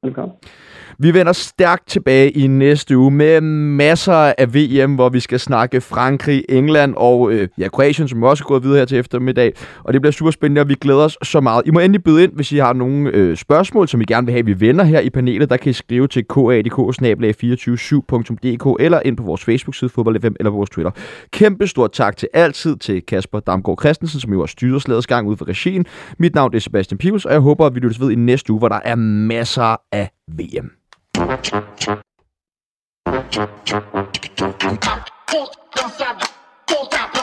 [0.02, 0.36] Velkommen.
[0.98, 5.80] Vi vender stærkt tilbage i næste uge med masser af VM, hvor vi skal snakke
[5.80, 9.52] Frankrig, England og øh, ja, Kroatien, som også er gået videre her til eftermiddag.
[9.84, 11.62] Og det bliver super spændende, og vi glæder os så meget.
[11.66, 14.32] I må endelig byde ind, hvis I har nogle øh, spørgsmål, som I gerne vil
[14.32, 15.50] have, vi vender her i panelet.
[15.50, 20.50] Der kan I skrive til kadk 247dk eller ind på vores Facebook-side Fodbold FM eller
[20.50, 20.90] på vores Twitter.
[21.30, 25.28] Kæmpe stort tak til altid til Kasper Damgaard Christensen, som jo har styret slædets gang
[25.28, 25.86] ud for regien.
[26.18, 28.58] Mit navn er Sebastian Pibels, og jeg håber, at vi lyttes ved i næste uge,
[28.58, 30.70] hvor der er masser af VM.
[31.16, 31.32] Puta,
[35.74, 36.26] dançada,
[36.66, 37.15] puta,